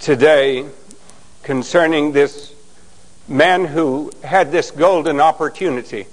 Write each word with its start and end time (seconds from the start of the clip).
today 0.00 0.66
concerning 1.42 2.12
this 2.12 2.54
man 3.28 3.66
who 3.66 4.10
had 4.24 4.50
this 4.50 4.70
golden 4.70 5.20
opportunity. 5.20 6.06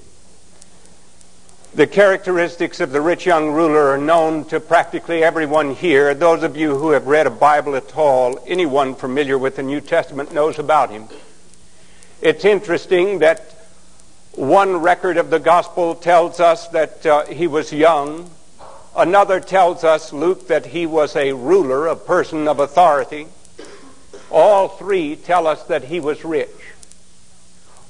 The 1.74 1.88
characteristics 1.88 2.81
of 2.81 2.92
the 2.92 3.00
rich 3.00 3.26
young 3.26 3.52
ruler 3.52 3.88
are 3.89 3.97
known 3.97 4.44
to 4.46 4.60
practically 4.60 5.23
everyone 5.23 5.73
here. 5.73 6.13
Those 6.13 6.44
of 6.44 6.58
you 6.58 6.78
who 6.78 6.92
have 6.92 7.08
read 7.08 7.28
a 7.28 7.31
Bible 7.31 7.76
at 7.76 7.96
all, 7.96 8.44
anyone 8.46 8.94
familiar 8.94 9.37
with 9.37 9.55
the 9.55 9.63
New 9.63 9.79
Testament 9.79 10.33
knows 10.33 10.60
about 10.60 10.90
him. 10.90 11.08
It's 12.22 12.44
interesting 12.44 13.19
that 13.19 13.54
one 14.33 14.78
record 14.78 15.17
of 15.17 15.29
the 15.29 15.40
gospel 15.40 15.96
tells 15.96 16.40
us 16.41 16.67
that 16.70 17.05
uh, 17.05 17.26
he 17.26 17.48
was 17.48 17.72
young. 17.72 18.31
Another 18.95 19.40
tells 19.40 19.84
us, 19.84 20.12
Luke, 20.12 20.48
that 20.48 20.66
he 20.67 20.85
was 20.85 21.16
a 21.16 21.31
ruler, 21.34 21.88
a 21.88 21.95
person 21.95 22.48
of 22.48 22.59
authority. 22.59 23.27
All 24.30 24.67
three 24.67 25.16
tell 25.16 25.48
us 25.48 25.63
that 25.63 25.86
he 25.86 25.99
was 25.99 26.26
rich. 26.26 26.49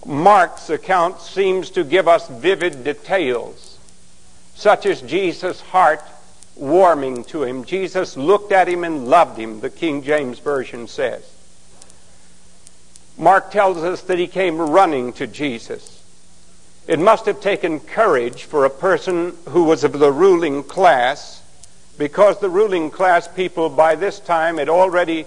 Mark's 0.06 0.70
account 0.70 1.20
seems 1.20 1.70
to 1.72 1.84
give 1.84 2.08
us 2.08 2.28
vivid 2.30 2.84
details, 2.84 3.78
such 4.56 4.86
as 4.86 5.02
Jesus' 5.02 5.62
heart 5.62 6.02
warming 6.56 7.24
to 7.26 7.44
him. 7.44 7.66
Jesus 7.66 8.16
looked 8.16 8.52
at 8.52 8.68
him 8.68 8.84
and 8.84 9.08
loved 9.08 9.38
him, 9.38 9.60
the 9.60 9.70
King 9.70 10.04
James 10.04 10.40
Version 10.40 10.88
says. 10.88 11.30
Mark 13.18 13.52
tells 13.52 13.78
us 13.78 14.02
that 14.04 14.20
he 14.20 14.28
came 14.28 14.62
running 14.62 15.12
to 15.14 15.28
Jesus. 15.28 16.04
It 16.88 17.00
must 17.00 17.26
have 17.26 17.42
taken 17.42 17.80
courage 17.80 18.44
for 18.44 18.64
a 18.64 18.70
person 18.70 19.36
who 19.50 19.64
was 19.64 19.84
of 19.84 20.00
the 20.00 20.12
ruling 20.12 20.64
class, 20.64 21.42
because 21.98 22.40
the 22.40 22.50
ruling 22.50 22.92
class 22.92 23.28
people 23.28 23.70
by 23.70 23.96
this 23.96 24.20
time 24.20 24.58
had 24.58 24.70
already 24.70 25.26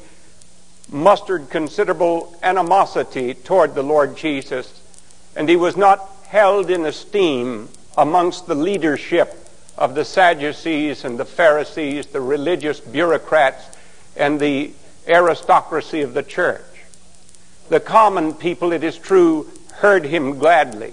mustered 0.90 1.50
considerable 1.50 2.36
animosity 2.42 3.34
toward 3.34 3.74
the 3.74 3.82
Lord 3.82 4.16
Jesus, 4.16 4.80
and 5.36 5.48
he 5.48 5.56
was 5.56 5.76
not 5.76 6.08
held 6.28 6.70
in 6.70 6.84
esteem 6.84 7.68
amongst 7.96 8.46
the 8.46 8.54
leadership 8.54 9.36
of 9.76 9.94
the 9.94 10.04
Sadducees 10.04 11.04
and 11.04 11.18
the 11.18 11.24
Pharisees, 11.24 12.06
the 12.06 12.20
religious 12.20 12.80
bureaucrats, 12.80 13.64
and 14.16 14.38
the 14.38 14.72
aristocracy 15.06 16.02
of 16.02 16.14
the 16.14 16.22
church. 16.22 16.62
The 17.68 17.80
common 17.80 18.34
people, 18.34 18.72
it 18.72 18.84
is 18.84 18.98
true, 18.98 19.48
heard 19.74 20.04
him 20.04 20.38
gladly, 20.38 20.92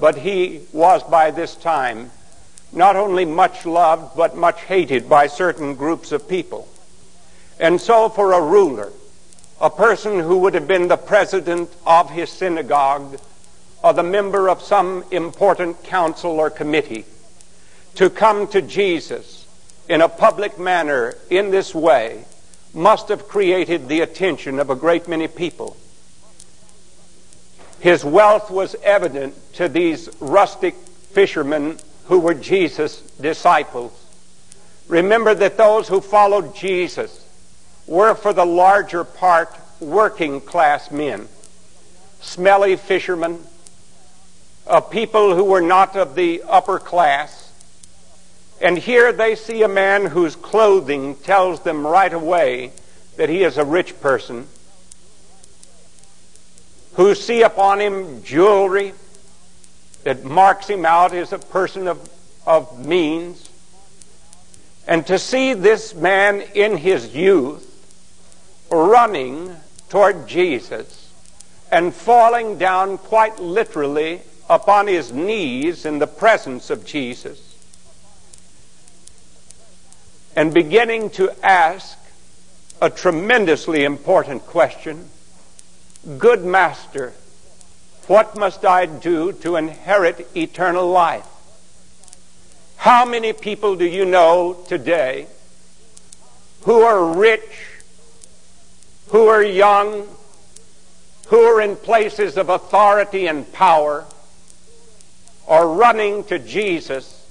but 0.00 0.16
he 0.16 0.62
was 0.72 1.02
by 1.02 1.30
this 1.30 1.54
time 1.54 2.10
not 2.72 2.96
only 2.96 3.24
much 3.24 3.64
loved, 3.64 4.16
but 4.16 4.36
much 4.36 4.60
hated 4.62 5.08
by 5.08 5.26
certain 5.26 5.74
groups 5.74 6.12
of 6.12 6.28
people. 6.28 6.68
And 7.58 7.80
so, 7.80 8.08
for 8.08 8.32
a 8.32 8.40
ruler, 8.40 8.92
a 9.60 9.70
person 9.70 10.20
who 10.20 10.38
would 10.38 10.54
have 10.54 10.68
been 10.68 10.88
the 10.88 10.96
president 10.96 11.70
of 11.86 12.10
his 12.10 12.30
synagogue 12.30 13.18
or 13.82 13.92
the 13.92 14.02
member 14.02 14.48
of 14.48 14.60
some 14.60 15.04
important 15.10 15.82
council 15.84 16.32
or 16.32 16.50
committee 16.50 17.04
to 17.94 18.10
come 18.10 18.46
to 18.48 18.60
Jesus 18.60 19.46
in 19.88 20.00
a 20.00 20.08
public 20.08 20.58
manner 20.58 21.14
in 21.30 21.50
this 21.50 21.74
way 21.74 22.24
must 22.74 23.08
have 23.08 23.28
created 23.28 23.88
the 23.88 24.00
attention 24.00 24.58
of 24.58 24.68
a 24.68 24.74
great 24.74 25.08
many 25.08 25.28
people. 25.28 25.76
His 27.80 28.04
wealth 28.04 28.50
was 28.50 28.76
evident 28.82 29.34
to 29.54 29.68
these 29.68 30.08
rustic 30.20 30.74
fishermen 30.74 31.78
who 32.06 32.18
were 32.18 32.34
Jesus' 32.34 33.00
disciples. 33.20 33.92
Remember 34.88 35.34
that 35.34 35.56
those 35.56 35.88
who 35.88 36.00
followed 36.00 36.54
Jesus 36.54 37.25
were 37.86 38.14
for 38.14 38.32
the 38.32 38.44
larger 38.44 39.04
part 39.04 39.54
working 39.80 40.40
class 40.40 40.90
men, 40.90 41.28
smelly 42.20 42.76
fishermen, 42.76 43.38
uh, 44.66 44.80
people 44.80 45.34
who 45.34 45.44
were 45.44 45.60
not 45.60 45.96
of 45.96 46.14
the 46.14 46.42
upper 46.48 46.78
class. 46.78 47.52
And 48.60 48.78
here 48.78 49.12
they 49.12 49.36
see 49.36 49.62
a 49.62 49.68
man 49.68 50.06
whose 50.06 50.34
clothing 50.34 51.14
tells 51.16 51.60
them 51.60 51.86
right 51.86 52.12
away 52.12 52.72
that 53.16 53.28
he 53.28 53.44
is 53.44 53.58
a 53.58 53.64
rich 53.64 54.00
person, 54.00 54.46
who 56.94 57.14
see 57.14 57.42
upon 57.42 57.80
him 57.80 58.22
jewelry 58.24 58.94
that 60.04 60.24
marks 60.24 60.68
him 60.68 60.86
out 60.86 61.12
as 61.12 61.32
a 61.32 61.38
person 61.38 61.86
of, 61.86 62.08
of 62.46 62.86
means. 62.86 63.50
And 64.86 65.06
to 65.08 65.18
see 65.18 65.52
this 65.52 65.94
man 65.94 66.42
in 66.54 66.76
his 66.76 67.14
youth 67.14 67.65
running 68.70 69.56
toward 69.88 70.26
Jesus 70.28 71.12
and 71.70 71.94
falling 71.94 72.58
down 72.58 72.98
quite 72.98 73.38
literally 73.38 74.22
upon 74.48 74.86
his 74.86 75.12
knees 75.12 75.84
in 75.84 75.98
the 75.98 76.06
presence 76.06 76.70
of 76.70 76.84
Jesus 76.84 77.46
and 80.36 80.52
beginning 80.52 81.08
to 81.10 81.34
ask 81.44 81.98
a 82.80 82.90
tremendously 82.90 83.84
important 83.84 84.46
question 84.46 85.08
Good 86.18 86.44
Master, 86.44 87.14
what 88.06 88.36
must 88.36 88.64
I 88.64 88.86
do 88.86 89.32
to 89.32 89.56
inherit 89.56 90.28
eternal 90.36 90.88
life? 90.88 91.26
How 92.76 93.04
many 93.04 93.32
people 93.32 93.74
do 93.74 93.84
you 93.84 94.04
know 94.04 94.62
today 94.68 95.26
who 96.62 96.82
are 96.82 97.16
rich 97.16 97.75
who 99.08 99.28
are 99.28 99.42
young, 99.42 100.08
who 101.28 101.40
are 101.40 101.60
in 101.60 101.76
places 101.76 102.36
of 102.36 102.48
authority 102.48 103.26
and 103.26 103.52
power, 103.52 104.04
are 105.46 105.68
running 105.68 106.24
to 106.24 106.38
Jesus 106.38 107.24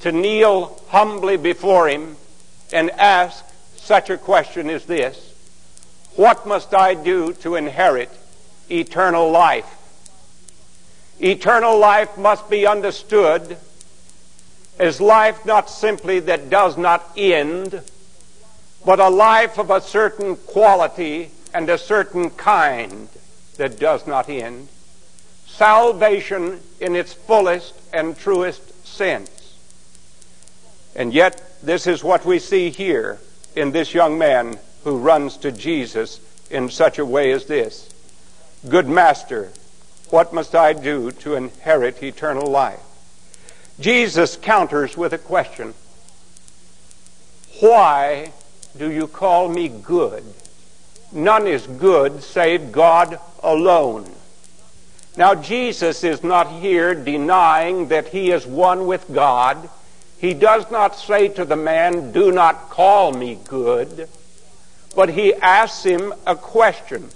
to 0.00 0.12
kneel 0.12 0.80
humbly 0.88 1.36
before 1.36 1.88
him 1.88 2.16
and 2.72 2.90
ask 2.92 3.44
such 3.76 4.10
a 4.10 4.18
question 4.18 4.70
as 4.70 4.84
this 4.86 5.34
What 6.16 6.46
must 6.46 6.74
I 6.74 6.94
do 6.94 7.32
to 7.34 7.56
inherit 7.56 8.10
eternal 8.70 9.30
life? 9.30 9.72
Eternal 11.20 11.78
life 11.78 12.18
must 12.18 12.50
be 12.50 12.66
understood 12.66 13.56
as 14.78 15.00
life 15.00 15.46
not 15.46 15.70
simply 15.70 16.20
that 16.20 16.50
does 16.50 16.76
not 16.76 17.10
end 17.16 17.82
but 18.86 19.00
a 19.00 19.08
life 19.08 19.58
of 19.58 19.68
a 19.68 19.80
certain 19.80 20.36
quality 20.36 21.28
and 21.52 21.68
a 21.68 21.76
certain 21.76 22.30
kind 22.30 23.08
that 23.56 23.80
does 23.80 24.06
not 24.06 24.28
end. 24.28 24.68
Salvation 25.44 26.60
in 26.80 26.94
its 26.94 27.12
fullest 27.12 27.74
and 27.92 28.16
truest 28.16 28.86
sense. 28.86 29.56
And 30.94 31.12
yet, 31.12 31.42
this 31.64 31.88
is 31.88 32.04
what 32.04 32.24
we 32.24 32.38
see 32.38 32.70
here 32.70 33.18
in 33.56 33.72
this 33.72 33.92
young 33.92 34.18
man 34.18 34.56
who 34.84 34.98
runs 34.98 35.36
to 35.38 35.50
Jesus 35.50 36.20
in 36.48 36.70
such 36.70 37.00
a 37.00 37.04
way 37.04 37.32
as 37.32 37.46
this 37.46 37.92
Good 38.68 38.88
Master, 38.88 39.50
what 40.10 40.32
must 40.32 40.54
I 40.54 40.72
do 40.72 41.10
to 41.10 41.34
inherit 41.34 42.04
eternal 42.04 42.46
life? 42.46 42.80
Jesus 43.80 44.36
counters 44.36 44.96
with 44.96 45.12
a 45.12 45.18
question 45.18 45.74
Why 47.58 48.32
do 48.78 48.90
you 48.90 49.06
call 49.06 49.48
me 49.48 49.68
good? 49.68 50.24
None 51.12 51.46
is 51.46 51.66
good 51.66 52.22
save 52.22 52.72
God 52.72 53.18
alone. 53.42 54.10
Now, 55.16 55.34
Jesus 55.34 56.04
is 56.04 56.22
not 56.22 56.50
here 56.50 56.94
denying 56.94 57.88
that 57.88 58.08
he 58.08 58.30
is 58.30 58.46
one 58.46 58.86
with 58.86 59.06
God. 59.12 59.70
He 60.18 60.34
does 60.34 60.70
not 60.70 60.96
say 60.96 61.28
to 61.28 61.44
the 61.44 61.56
man, 61.56 62.12
Do 62.12 62.30
not 62.32 62.68
call 62.68 63.12
me 63.12 63.38
good. 63.48 64.08
But 64.94 65.10
he 65.10 65.34
asks 65.34 65.84
him 65.84 66.12
a 66.26 66.36
question 66.36 67.10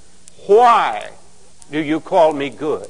Why 0.47 1.11
do 1.71 1.79
you 1.79 2.01
call 2.01 2.33
me 2.33 2.51
good? 2.51 2.89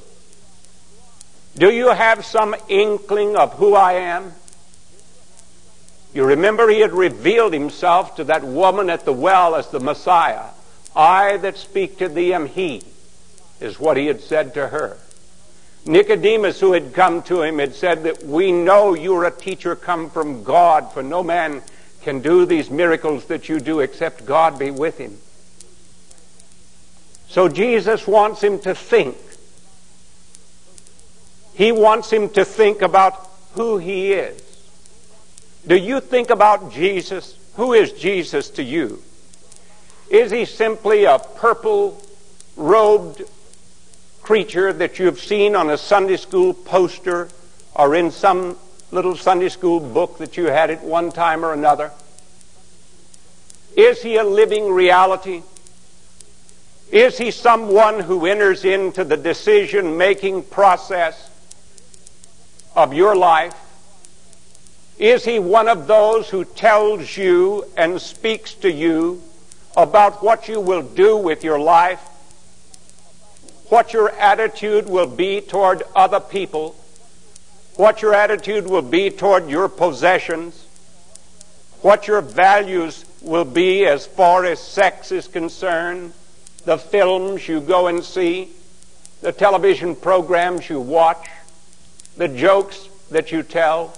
Do 1.56 1.70
you 1.70 1.88
have 1.88 2.24
some 2.24 2.54
inkling 2.68 3.36
of 3.36 3.54
who 3.54 3.74
I 3.74 3.94
am? 3.94 4.32
You 6.12 6.24
remember 6.24 6.68
he 6.68 6.80
had 6.80 6.92
revealed 6.92 7.52
himself 7.52 8.16
to 8.16 8.24
that 8.24 8.42
woman 8.42 8.90
at 8.90 9.04
the 9.04 9.12
well 9.12 9.54
as 9.54 9.68
the 9.68 9.80
Messiah. 9.80 10.46
I 10.94 11.36
that 11.38 11.56
speak 11.56 11.98
to 11.98 12.08
thee 12.08 12.34
am 12.34 12.46
he, 12.46 12.82
is 13.60 13.78
what 13.78 13.96
he 13.96 14.06
had 14.06 14.20
said 14.20 14.54
to 14.54 14.68
her. 14.68 14.98
Nicodemus, 15.86 16.60
who 16.60 16.72
had 16.72 16.92
come 16.92 17.22
to 17.22 17.42
him, 17.42 17.58
had 17.58 17.74
said 17.74 18.02
that 18.02 18.24
we 18.24 18.52
know 18.52 18.94
you're 18.94 19.24
a 19.24 19.30
teacher 19.30 19.76
come 19.76 20.10
from 20.10 20.42
God, 20.42 20.92
for 20.92 21.02
no 21.02 21.22
man 21.22 21.62
can 22.02 22.20
do 22.20 22.44
these 22.44 22.70
miracles 22.70 23.26
that 23.26 23.48
you 23.48 23.60
do 23.60 23.80
except 23.80 24.26
God 24.26 24.58
be 24.58 24.70
with 24.70 24.98
him. 24.98 25.18
So 27.28 27.48
Jesus 27.48 28.06
wants 28.06 28.42
him 28.42 28.58
to 28.60 28.74
think. 28.74 29.16
He 31.54 31.72
wants 31.72 32.10
him 32.10 32.30
to 32.30 32.44
think 32.44 32.82
about 32.82 33.30
who 33.52 33.78
he 33.78 34.12
is. 34.12 34.49
Do 35.70 35.76
you 35.76 36.00
think 36.00 36.30
about 36.30 36.72
Jesus? 36.72 37.38
Who 37.54 37.74
is 37.74 37.92
Jesus 37.92 38.50
to 38.50 38.62
you? 38.64 39.00
Is 40.10 40.32
he 40.32 40.44
simply 40.44 41.04
a 41.04 41.20
purple 41.20 42.02
robed 42.56 43.22
creature 44.20 44.72
that 44.72 44.98
you've 44.98 45.20
seen 45.20 45.54
on 45.54 45.70
a 45.70 45.78
Sunday 45.78 46.16
school 46.16 46.54
poster 46.54 47.28
or 47.72 47.94
in 47.94 48.10
some 48.10 48.58
little 48.90 49.14
Sunday 49.14 49.48
school 49.48 49.78
book 49.78 50.18
that 50.18 50.36
you 50.36 50.46
had 50.46 50.70
at 50.70 50.82
one 50.82 51.12
time 51.12 51.44
or 51.44 51.52
another? 51.52 51.92
Is 53.76 54.02
he 54.02 54.16
a 54.16 54.24
living 54.24 54.72
reality? 54.72 55.44
Is 56.90 57.16
he 57.16 57.30
someone 57.30 58.00
who 58.00 58.26
enters 58.26 58.64
into 58.64 59.04
the 59.04 59.16
decision 59.16 59.96
making 59.96 60.42
process 60.42 61.30
of 62.74 62.92
your 62.92 63.14
life? 63.14 63.54
Is 65.00 65.24
he 65.24 65.40
one 65.40 65.66
of 65.66 65.88
those 65.88 66.30
who 66.30 66.44
tells 66.44 67.16
you 67.16 67.64
and 67.76 68.00
speaks 68.00 68.54
to 68.54 68.70
you 68.70 69.20
about 69.76 70.22
what 70.22 70.46
you 70.46 70.60
will 70.60 70.82
do 70.82 71.16
with 71.16 71.42
your 71.42 71.58
life? 71.58 72.00
What 73.68 73.92
your 73.92 74.10
attitude 74.10 74.88
will 74.88 75.08
be 75.08 75.40
toward 75.40 75.82
other 75.96 76.20
people? 76.20 76.76
What 77.74 78.00
your 78.00 78.14
attitude 78.14 78.68
will 78.68 78.82
be 78.82 79.10
toward 79.10 79.50
your 79.50 79.68
possessions? 79.68 80.66
What 81.82 82.06
your 82.06 82.20
values 82.20 83.04
will 83.20 83.44
be 83.44 83.86
as 83.86 84.06
far 84.06 84.44
as 84.44 84.60
sex 84.60 85.10
is 85.10 85.26
concerned? 85.26 86.12
the 86.64 86.78
films 86.78 87.48
you 87.48 87.60
go 87.60 87.86
and 87.86 88.04
see, 88.04 88.50
the 89.22 89.32
television 89.32 89.96
programs 89.96 90.68
you 90.68 90.80
watch, 90.80 91.28
the 92.16 92.28
jokes 92.28 92.88
that 93.10 93.32
you 93.32 93.42
tell. 93.42 93.96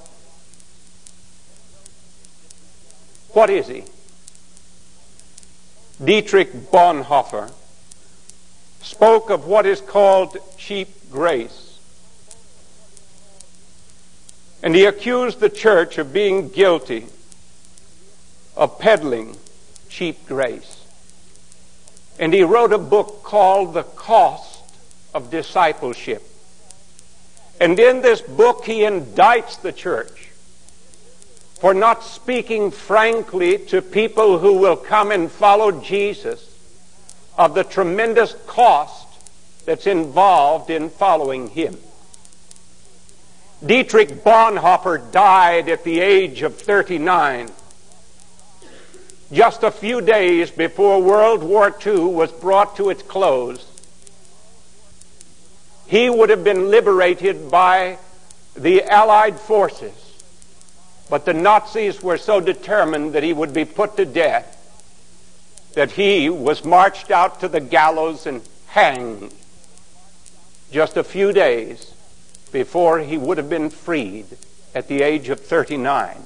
What 3.32 3.50
is 3.50 3.66
he? 3.68 3.84
Dietrich 6.02 6.52
Bonhoeffer 6.70 7.52
spoke 8.82 9.30
of 9.30 9.46
what 9.46 9.66
is 9.66 9.80
called 9.80 10.36
cheap 10.58 10.88
grace. 11.10 11.78
And 14.62 14.74
he 14.74 14.84
accused 14.84 15.40
the 15.40 15.48
church 15.48 15.98
of 15.98 16.12
being 16.12 16.48
guilty 16.48 17.06
of 18.56 18.78
peddling 18.78 19.36
cheap 19.88 20.26
grace. 20.26 20.84
And 22.18 22.34
he 22.34 22.42
wrote 22.42 22.72
a 22.72 22.78
book 22.78 23.22
called 23.22 23.74
The 23.74 23.82
Cost 23.82 24.62
of 25.14 25.30
Discipleship. 25.30 26.22
And 27.60 27.78
in 27.78 28.02
this 28.02 28.20
book, 28.20 28.64
he 28.64 28.80
indicts 28.80 29.60
the 29.60 29.72
church 29.72 30.31
for 31.62 31.72
not 31.72 32.02
speaking 32.02 32.72
frankly 32.72 33.56
to 33.56 33.80
people 33.80 34.40
who 34.40 34.54
will 34.54 34.74
come 34.74 35.12
and 35.12 35.30
follow 35.30 35.70
Jesus 35.70 36.58
of 37.38 37.54
the 37.54 37.62
tremendous 37.62 38.34
cost 38.48 39.06
that's 39.64 39.86
involved 39.86 40.70
in 40.70 40.90
following 40.90 41.46
him. 41.46 41.78
Dietrich 43.64 44.24
Bonhoeffer 44.24 45.12
died 45.12 45.68
at 45.68 45.84
the 45.84 46.00
age 46.00 46.42
of 46.42 46.56
39 46.56 47.48
just 49.32 49.62
a 49.62 49.70
few 49.70 50.00
days 50.00 50.50
before 50.50 51.00
World 51.00 51.44
War 51.44 51.72
II 51.86 52.06
was 52.06 52.32
brought 52.32 52.74
to 52.78 52.90
its 52.90 53.04
close, 53.04 53.64
he 55.86 56.10
would 56.10 56.28
have 56.28 56.42
been 56.42 56.72
liberated 56.72 57.52
by 57.52 57.98
the 58.56 58.82
Allied 58.82 59.38
forces. 59.38 60.01
But 61.12 61.26
the 61.26 61.34
Nazis 61.34 62.02
were 62.02 62.16
so 62.16 62.40
determined 62.40 63.12
that 63.12 63.22
he 63.22 63.34
would 63.34 63.52
be 63.52 63.66
put 63.66 63.98
to 63.98 64.06
death 64.06 64.56
that 65.74 65.90
he 65.90 66.30
was 66.30 66.64
marched 66.64 67.10
out 67.10 67.40
to 67.40 67.48
the 67.48 67.60
gallows 67.60 68.26
and 68.26 68.40
hanged 68.68 69.34
just 70.70 70.96
a 70.96 71.04
few 71.04 71.34
days 71.34 71.92
before 72.50 73.00
he 73.00 73.18
would 73.18 73.36
have 73.36 73.50
been 73.50 73.68
freed 73.68 74.24
at 74.74 74.88
the 74.88 75.02
age 75.02 75.28
of 75.28 75.38
39 75.40 76.24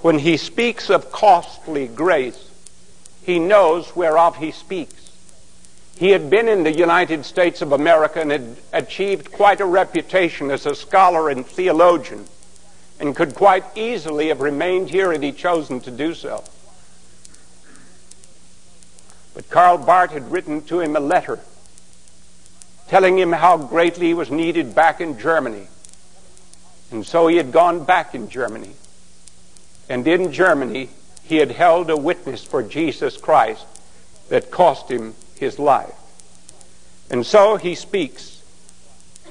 when 0.00 0.20
he 0.20 0.36
speaks 0.36 0.88
of 0.88 1.10
costly 1.10 1.88
grace, 1.88 2.48
he 3.24 3.40
knows 3.40 3.96
whereof 3.96 4.36
he 4.36 4.52
speaks. 4.52 5.10
He 5.96 6.10
had 6.10 6.30
been 6.30 6.48
in 6.48 6.62
the 6.62 6.78
United 6.78 7.24
States 7.24 7.62
of 7.62 7.72
America 7.72 8.20
and 8.20 8.30
had 8.30 8.56
achieved 8.72 9.32
quite 9.32 9.60
a 9.60 9.66
reputation 9.66 10.52
as 10.52 10.66
a 10.66 10.76
scholar 10.76 11.28
and 11.28 11.44
theologian 11.44 12.28
and 13.00 13.14
could 13.14 13.34
quite 13.34 13.64
easily 13.76 14.28
have 14.28 14.40
remained 14.40 14.90
here 14.90 15.12
had 15.12 15.22
he 15.22 15.32
chosen 15.32 15.80
to 15.80 15.90
do 15.90 16.14
so. 16.14 16.44
But 19.34 19.48
Karl 19.50 19.78
Barth 19.78 20.10
had 20.10 20.32
written 20.32 20.62
to 20.62 20.80
him 20.80 20.96
a 20.96 21.00
letter 21.00 21.38
telling 22.88 23.18
him 23.18 23.32
how 23.32 23.56
greatly 23.56 24.08
he 24.08 24.14
was 24.14 24.30
needed 24.30 24.74
back 24.74 25.00
in 25.00 25.18
Germany. 25.18 25.68
And 26.90 27.06
so 27.06 27.26
he 27.26 27.36
had 27.36 27.52
gone 27.52 27.84
back 27.84 28.14
in 28.14 28.30
Germany. 28.30 28.72
And 29.88 30.08
in 30.08 30.32
Germany, 30.32 30.88
he 31.22 31.36
had 31.36 31.52
held 31.52 31.90
a 31.90 31.96
witness 31.96 32.42
for 32.42 32.62
Jesus 32.62 33.18
Christ 33.18 33.66
that 34.30 34.50
cost 34.50 34.90
him 34.90 35.14
his 35.38 35.58
life. 35.58 35.94
And 37.10 37.24
so 37.24 37.56
he 37.56 37.74
speaks 37.74 38.42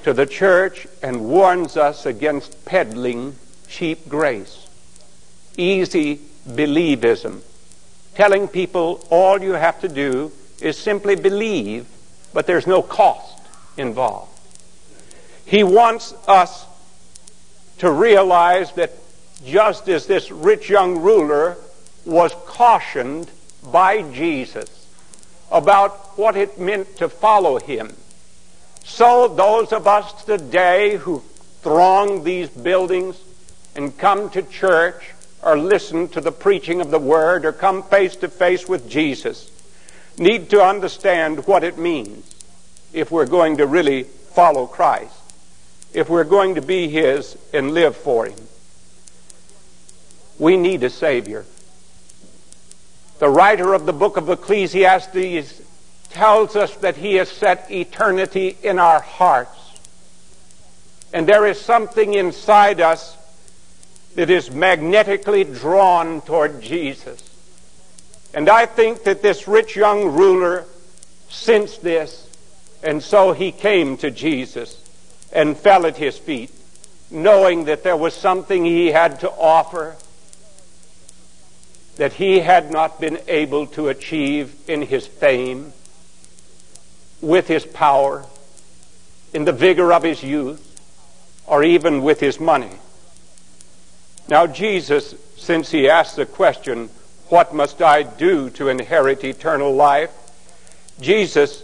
to 0.03 0.13
the 0.13 0.25
church 0.25 0.87
and 1.01 1.27
warns 1.27 1.75
us 1.75 2.05
against 2.05 2.63
peddling 2.63 3.35
cheap 3.67 4.07
grace, 4.09 4.67
easy 5.57 6.19
believism, 6.47 7.41
telling 8.15 8.47
people 8.47 9.05
all 9.09 9.41
you 9.41 9.53
have 9.53 9.79
to 9.81 9.87
do 9.87 10.31
is 10.61 10.77
simply 10.77 11.15
believe, 11.15 11.87
but 12.33 12.47
there's 12.47 12.67
no 12.67 12.81
cost 12.81 13.41
involved. 13.77 14.31
He 15.45 15.63
wants 15.63 16.13
us 16.27 16.65
to 17.79 17.91
realize 17.91 18.71
that 18.73 18.91
just 19.45 19.87
as 19.87 20.07
this 20.07 20.31
rich 20.31 20.69
young 20.69 21.01
ruler 21.01 21.57
was 22.05 22.33
cautioned 22.45 23.29
by 23.71 24.01
Jesus 24.11 24.87
about 25.51 26.17
what 26.17 26.35
it 26.35 26.59
meant 26.59 26.97
to 26.97 27.07
follow 27.07 27.59
him. 27.59 27.93
So 28.83 29.27
those 29.27 29.71
of 29.71 29.87
us 29.87 30.23
today 30.23 30.97
who 30.97 31.21
throng 31.61 32.23
these 32.23 32.49
buildings 32.49 33.17
and 33.77 33.97
come 33.97 34.29
to 34.31 34.41
church 34.41 35.11
or 35.43 35.57
listen 35.57 36.07
to 36.09 36.19
the 36.19 36.31
preaching 36.31 36.81
of 36.81 36.89
the 36.89 36.99
word 36.99 37.45
or 37.45 37.53
come 37.53 37.83
face 37.83 38.15
to 38.17 38.27
face 38.27 38.67
with 38.67 38.89
Jesus 38.89 39.51
need 40.17 40.49
to 40.49 40.61
understand 40.61 41.45
what 41.45 41.63
it 41.63 41.77
means 41.77 42.35
if 42.91 43.11
we're 43.11 43.27
going 43.27 43.57
to 43.57 43.67
really 43.67 44.03
follow 44.03 44.65
Christ, 44.65 45.13
if 45.93 46.09
we're 46.09 46.23
going 46.23 46.55
to 46.55 46.61
be 46.61 46.89
his 46.89 47.37
and 47.53 47.71
live 47.71 47.95
for 47.95 48.25
him. 48.25 48.39
We 50.39 50.57
need 50.57 50.83
a 50.83 50.89
Savior. 50.89 51.45
The 53.19 53.29
writer 53.29 53.73
of 53.73 53.85
the 53.85 53.93
book 53.93 54.17
of 54.17 54.29
Ecclesiastes 54.29 55.61
tells 56.09 56.55
us 56.55 56.75
that 56.77 56.97
he 56.97 57.15
has 57.15 57.29
set 57.29 57.69
eternity 57.71 58.57
in 58.63 58.79
our 58.79 59.01
hearts. 59.01 59.51
And 61.13 61.27
there 61.27 61.45
is 61.45 61.59
something 61.59 62.13
inside 62.13 62.81
us 62.81 63.16
that 64.17 64.31
is 64.31 64.49
magnetically 64.49 65.43
drawn 65.43 66.21
toward 66.21 66.59
Jesus. 66.59 67.21
And 68.33 68.49
I 68.49 68.65
think 68.65 69.03
that 69.03 69.21
this 69.21 69.47
rich 69.47 69.75
young 69.75 70.15
ruler 70.15 70.65
sensed 71.29 71.83
this, 71.83 72.27
and 72.81 73.03
so 73.03 73.31
he 73.31 73.51
came 73.51 73.95
to 73.97 74.09
Jesus 74.09 74.83
and 75.31 75.55
fell 75.55 75.85
at 75.85 75.97
his 75.97 76.17
feet, 76.17 76.49
knowing 77.11 77.65
that 77.65 77.83
there 77.83 77.95
was 77.95 78.15
something 78.15 78.65
he 78.65 78.87
had 78.87 79.19
to 79.19 79.29
offer 79.29 79.95
that 81.97 82.13
he 82.13 82.39
had 82.39 82.71
not 82.71 82.99
been 82.99 83.19
able 83.27 83.67
to 83.67 83.87
achieve 83.87 84.55
in 84.67 84.81
his 84.81 85.05
fame, 85.05 85.73
with 87.21 87.47
his 87.47 87.67
power, 87.67 88.25
in 89.31 89.45
the 89.45 89.53
vigor 89.53 89.93
of 89.93 90.01
his 90.01 90.23
youth, 90.23 90.63
or 91.45 91.63
even 91.63 92.01
with 92.01 92.19
his 92.19 92.39
money. 92.39 92.71
Now, 94.29 94.47
Jesus, 94.47 95.15
since 95.35 95.71
he 95.71 95.89
asked 95.89 96.15
the 96.15 96.25
question, 96.25 96.89
What 97.29 97.53
must 97.53 97.81
I 97.81 98.03
do 98.03 98.49
to 98.51 98.69
inherit 98.69 99.23
eternal 99.23 99.73
life? 99.73 100.11
Jesus 100.99 101.63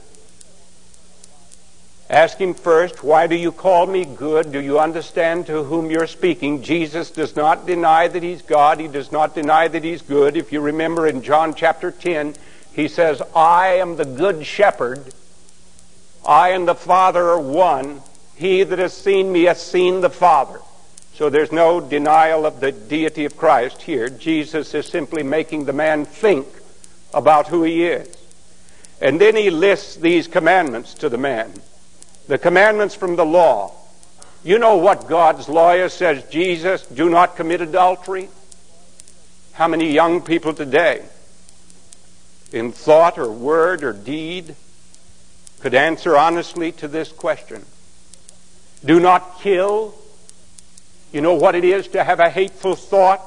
Ask 2.13 2.37
him 2.37 2.53
first, 2.53 3.03
why 3.03 3.25
do 3.25 3.35
you 3.35 3.51
call 3.51 3.87
me 3.87 4.05
good? 4.05 4.51
Do 4.51 4.59
you 4.59 4.79
understand 4.79 5.47
to 5.47 5.63
whom 5.63 5.89
you're 5.89 6.05
speaking? 6.05 6.61
Jesus 6.61 7.09
does 7.09 7.35
not 7.35 7.65
deny 7.65 8.07
that 8.07 8.21
he's 8.21 8.43
God. 8.43 8.79
He 8.79 8.87
does 8.87 9.11
not 9.11 9.33
deny 9.33 9.67
that 9.67 9.83
he's 9.83 10.03
good. 10.03 10.37
If 10.37 10.51
you 10.51 10.61
remember 10.61 11.07
in 11.07 11.23
John 11.23 11.55
chapter 11.55 11.89
10, 11.91 12.35
he 12.73 12.87
says, 12.87 13.21
I 13.35 13.77
am 13.77 13.95
the 13.95 14.05
good 14.05 14.45
shepherd. 14.45 15.13
I 16.23 16.49
and 16.49 16.67
the 16.67 16.75
Father 16.75 17.29
are 17.29 17.39
one. 17.39 18.01
He 18.35 18.61
that 18.61 18.77
has 18.79 18.95
seen 18.95 19.31
me 19.31 19.45
has 19.45 19.59
seen 19.59 20.01
the 20.01 20.09
Father. 20.11 20.59
So 21.15 21.29
there's 21.29 21.51
no 21.51 21.79
denial 21.79 22.45
of 22.45 22.59
the 22.59 22.71
deity 22.71 23.25
of 23.25 23.37
Christ 23.37 23.83
here. 23.83 24.09
Jesus 24.09 24.73
is 24.73 24.87
simply 24.87 25.21
making 25.21 25.65
the 25.65 25.73
man 25.73 26.05
think 26.05 26.47
about 27.13 27.47
who 27.47 27.63
he 27.63 27.85
is. 27.85 28.15
And 28.99 29.21
then 29.21 29.35
he 29.35 29.49
lists 29.49 29.95
these 29.95 30.27
commandments 30.27 30.95
to 30.95 31.09
the 31.09 31.17
man. 31.17 31.53
The 32.27 32.37
commandments 32.37 32.95
from 32.95 33.15
the 33.15 33.25
law. 33.25 33.73
You 34.43 34.57
know 34.57 34.77
what 34.77 35.07
God's 35.07 35.47
lawyer 35.47 35.87
says, 35.87 36.23
Jesus, 36.29 36.85
do 36.87 37.09
not 37.09 37.35
commit 37.35 37.61
adultery? 37.61 38.29
How 39.53 39.67
many 39.67 39.91
young 39.91 40.21
people 40.21 40.53
today, 40.53 41.03
in 42.51 42.71
thought 42.71 43.19
or 43.19 43.31
word 43.31 43.83
or 43.83 43.93
deed, 43.93 44.55
could 45.59 45.75
answer 45.75 46.17
honestly 46.17 46.71
to 46.73 46.87
this 46.87 47.11
question? 47.11 47.65
Do 48.83 48.99
not 48.99 49.39
kill. 49.41 49.95
You 51.13 51.21
know 51.21 51.35
what 51.35 51.53
it 51.53 51.63
is 51.63 51.87
to 51.89 52.03
have 52.03 52.19
a 52.19 52.29
hateful 52.29 52.75
thought? 52.75 53.21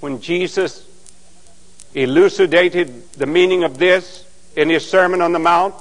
When 0.00 0.20
Jesus 0.20 0.84
elucidated 1.94 3.12
the 3.12 3.26
meaning 3.26 3.64
of 3.64 3.76
this 3.76 4.24
in 4.56 4.70
his 4.70 4.88
Sermon 4.88 5.20
on 5.20 5.32
the 5.32 5.38
Mount, 5.38 5.74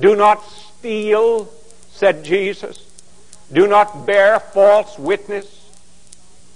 do 0.00 0.16
not 0.16 0.42
steal, 0.48 1.52
said 1.90 2.24
Jesus. 2.24 2.78
Do 3.52 3.66
not 3.66 4.06
bear 4.06 4.40
false 4.40 4.98
witness. 4.98 5.70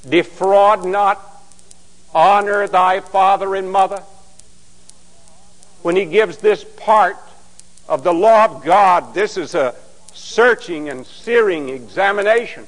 Defraud 0.09 0.87
not. 0.87 1.23
Honor 2.15 2.67
thy 2.67 3.01
father 3.01 3.55
and 3.55 3.71
mother. 3.71 4.03
When 5.83 5.97
he 5.97 6.07
gives 6.07 6.39
this 6.39 6.65
part 6.65 7.19
of 7.87 8.05
the 8.05 8.15
law 8.15 8.47
of 8.47 8.65
God, 8.65 9.13
this 9.13 9.37
is 9.37 9.55
a 9.55 9.75
searching 10.15 10.89
and 10.89 11.07
searing 11.07 11.69
examination. 11.69 12.67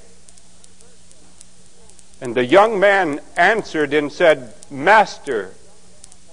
And 2.21 2.35
the 2.35 2.45
young 2.45 2.79
man 2.79 3.21
answered 3.37 3.95
and 3.95 4.13
said, 4.13 4.55
Master, 4.71 5.55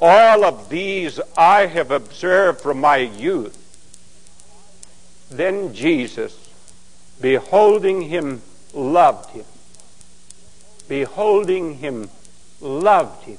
all 0.02 0.44
of 0.44 0.70
these 0.70 1.20
I 1.38 1.68
have 1.68 1.92
observed 1.92 2.62
from 2.62 2.82
my 2.82 2.98
youth. 2.98 3.58
Then 5.32 5.74
Jesus, 5.74 6.50
beholding 7.22 8.02
him, 8.04 8.42
loved 8.74 9.32
him. 9.32 9.46
Beholding 10.88 11.76
him, 11.76 12.10
loved 12.62 13.24
him. 13.24 13.38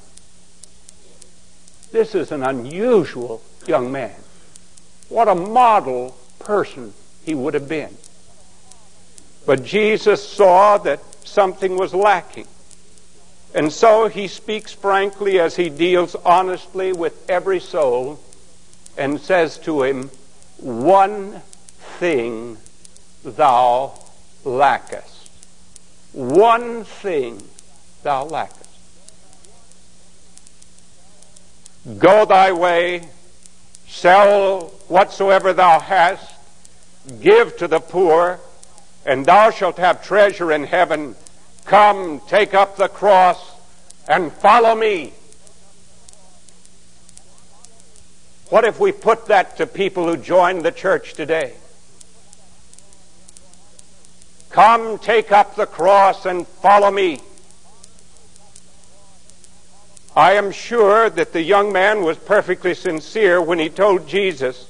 This 1.92 2.14
is 2.14 2.32
an 2.32 2.42
unusual 2.42 3.42
young 3.66 3.90
man. 3.92 4.14
What 5.08 5.28
a 5.28 5.34
model 5.34 6.16
person 6.38 6.92
he 7.24 7.34
would 7.34 7.54
have 7.54 7.68
been. 7.68 7.96
But 9.46 9.64
Jesus 9.64 10.26
saw 10.26 10.76
that 10.78 11.00
something 11.28 11.76
was 11.76 11.94
lacking. 11.94 12.46
And 13.54 13.72
so 13.72 14.08
he 14.08 14.28
speaks 14.28 14.72
frankly 14.72 15.40
as 15.40 15.56
he 15.56 15.68
deals 15.70 16.14
honestly 16.24 16.92
with 16.92 17.28
every 17.30 17.60
soul 17.60 18.20
and 18.96 19.20
says 19.20 19.58
to 19.58 19.82
him, 19.82 20.10
One 20.58 21.42
thing 21.98 22.58
thou 23.24 23.98
lackest. 24.44 25.30
One 26.12 26.84
thing 26.84 27.42
thou 28.02 28.24
lackest. 28.24 28.58
Go 31.98 32.26
thy 32.26 32.52
way, 32.52 33.08
sell 33.86 34.72
whatsoever 34.88 35.52
thou 35.52 35.80
hast, 35.80 36.38
Give 37.20 37.56
to 37.56 37.66
the 37.66 37.80
poor, 37.80 38.38
and 39.08 39.24
thou 39.24 39.50
shalt 39.50 39.78
have 39.78 40.04
treasure 40.04 40.52
in 40.52 40.64
heaven. 40.64 41.16
Come, 41.64 42.20
take 42.28 42.52
up 42.52 42.76
the 42.76 42.88
cross, 42.88 43.42
and 44.06 44.30
follow 44.30 44.74
me. 44.74 45.14
What 48.50 48.64
if 48.64 48.78
we 48.78 48.92
put 48.92 49.26
that 49.26 49.56
to 49.56 49.66
people 49.66 50.04
who 50.06 50.18
join 50.18 50.62
the 50.62 50.70
church 50.70 51.14
today? 51.14 51.54
Come, 54.50 54.98
take 54.98 55.32
up 55.32 55.56
the 55.56 55.66
cross, 55.66 56.26
and 56.26 56.46
follow 56.46 56.90
me. 56.90 57.20
I 60.14 60.34
am 60.34 60.52
sure 60.52 61.08
that 61.08 61.32
the 61.32 61.42
young 61.42 61.72
man 61.72 62.02
was 62.02 62.18
perfectly 62.18 62.74
sincere 62.74 63.40
when 63.40 63.58
he 63.58 63.70
told 63.70 64.06
Jesus 64.06 64.66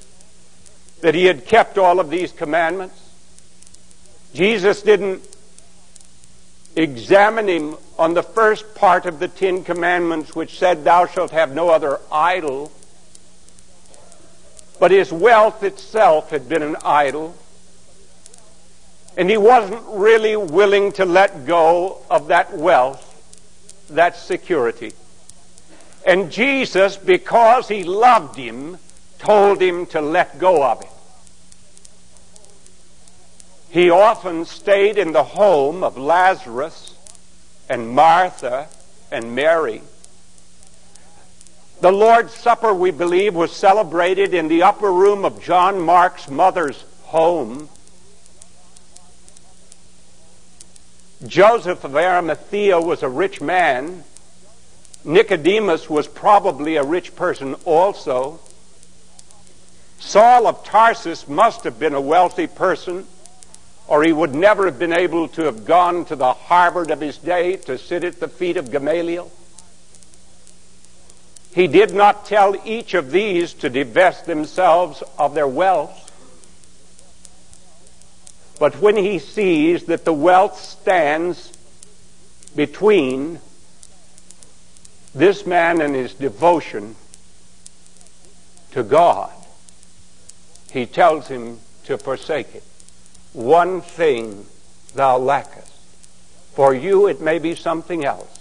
that 1.01 1.17
he 1.17 1.25
had 1.25 1.45
kept 1.45 1.77
all 1.77 1.99
of 1.99 2.09
these 2.09 2.31
commandments. 2.31 3.08
Jesus 4.35 4.83
didn't 4.83 5.23
examine 6.77 7.49
him 7.49 7.77
on 7.99 8.15
the 8.15 8.23
first 8.23 8.75
part 8.75 9.07
of 9.07 9.19
the 9.19 9.29
Ten 9.29 9.65
Commandments, 9.65 10.35
which 10.35 10.59
said, 10.59 10.85
Thou 10.85 11.07
shalt 11.07 11.33
have 11.33 11.55
no 11.55 11.71
other 11.71 12.01
idol. 12.13 12.71
But 14.79 14.93
his 14.93 15.13
wealth 15.13 15.63
itself 15.65 16.31
had 16.31 16.49
been 16.49 16.63
an 16.63 16.77
idol. 16.85 17.35
And 19.17 19.29
he 19.29 19.37
wasn't 19.37 19.83
really 19.89 20.37
willing 20.37 20.93
to 20.93 21.05
let 21.05 21.45
go 21.47 22.03
of 22.09 22.29
that 22.29 22.57
wealth, 22.57 23.05
that 23.91 24.17
security. 24.17 24.93
And 26.07 26.31
Jesus, 26.31 26.97
because 26.97 27.67
he 27.67 27.83
loved 27.83 28.37
him, 28.37 28.79
told 29.19 29.61
him 29.61 29.87
to 29.87 30.01
let 30.01 30.39
go 30.39 30.63
of 30.63 30.83
it. 30.83 30.89
He 33.71 33.91
often 33.91 34.47
stayed 34.47 34.97
in 34.97 35.13
the 35.13 35.25
home 35.25 35.85
of 35.85 35.99
Lazarus 35.99 36.95
and 37.69 37.91
Martha 37.91 38.69
and 39.11 39.35
Mary. 39.35 39.83
The 41.81 41.93
Lord's 41.93 42.35
Supper, 42.35 42.75
we 42.75 42.91
believe, 42.91 43.35
was 43.35 43.53
celebrated 43.53 44.35
in 44.35 44.49
the 44.49 44.63
upper 44.63 44.91
room 44.91 45.25
of 45.25 45.43
John 45.43 45.81
Mark's 45.81 46.29
mother's 46.29 46.85
home. 47.05 47.69
Joseph 51.27 51.85
of 51.85 51.95
Arimathea 51.95 52.81
was 52.81 53.03
a 53.03 53.09
rich 53.09 53.41
man. 53.41 54.05
Nicodemus 55.05 55.89
was 55.89 56.09
probably 56.09 56.77
a 56.77 56.85
rich 56.85 57.15
person 57.15 57.55
also. 57.65 58.41
Saul 59.99 60.47
of 60.47 60.65
Tarsus 60.65 61.29
must 61.29 61.65
have 61.65 61.79
been 61.79 61.95
a 61.95 62.01
wealthy 62.01 62.47
person, 62.47 63.07
or 63.89 64.05
he 64.05 64.13
would 64.13 64.35
never 64.35 64.67
have 64.67 64.79
been 64.79 64.93
able 64.93 65.29
to 65.29 65.45
have 65.45 65.65
gone 65.65 66.05
to 66.05 66.15
the 66.15 66.35
Harvard 66.35 66.91
of 66.91 67.01
his 67.01 67.17
day 67.17 67.57
to 67.57 67.79
sit 67.79 68.05
at 68.05 68.21
the 68.21 68.29
feet 68.29 68.59
of 68.59 68.71
Gamaliel. 68.71 69.33
He 71.55 71.67
did 71.67 71.95
not 71.95 72.27
tell 72.27 72.55
each 72.67 72.93
of 72.93 73.11
these 73.11 73.55
to 73.55 73.71
divest 73.71 74.27
themselves 74.27 75.03
of 75.19 75.35
their 75.35 75.49
wealth. 75.49 76.05
But 78.61 78.79
when 78.81 78.97
he 78.97 79.19
sees 79.19 79.85
that 79.85 80.05
the 80.05 80.13
wealth 80.13 80.61
stands 80.61 81.57
between 82.55 83.41
this 85.15 85.47
man 85.47 85.81
and 85.81 85.95
his 85.95 86.13
devotion 86.13 86.95
to 88.73 88.83
God, 88.83 89.33
he 90.73 90.85
tells 90.85 91.29
him 91.29 91.61
to 91.85 91.97
forsake 91.97 92.55
it. 92.55 92.63
One 93.33 93.81
thing 93.81 94.47
thou 94.95 95.19
lackest. 95.19 95.73
For 96.55 96.75
you, 96.75 97.07
it 97.07 97.21
may 97.21 97.39
be 97.39 97.55
something 97.55 98.05
else. 98.05 98.39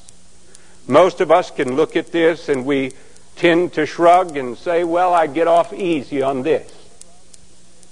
Most 0.87 1.21
of 1.21 1.31
us 1.31 1.51
can 1.51 1.75
look 1.75 1.95
at 1.95 2.11
this 2.11 2.49
and 2.49 2.65
we 2.65 2.93
tend 3.35 3.73
to 3.73 3.85
shrug 3.85 4.35
and 4.37 4.57
say, 4.57 4.83
well, 4.83 5.13
I 5.13 5.27
get 5.27 5.47
off 5.47 5.73
easy 5.73 6.21
on 6.21 6.41
this. 6.43 6.71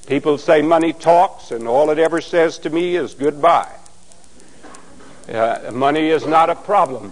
People 0.07 0.37
say 0.37 0.61
money 0.61 0.93
talks, 0.93 1.51
and 1.51 1.67
all 1.67 1.89
it 1.89 1.97
ever 1.97 2.21
says 2.21 2.59
to 2.59 2.69
me 2.69 2.95
is 2.95 3.15
goodbye. 3.15 3.71
Uh, 5.27 5.71
money 5.73 6.09
is 6.09 6.27
not 6.27 6.51
a 6.51 6.55
problem 6.55 7.11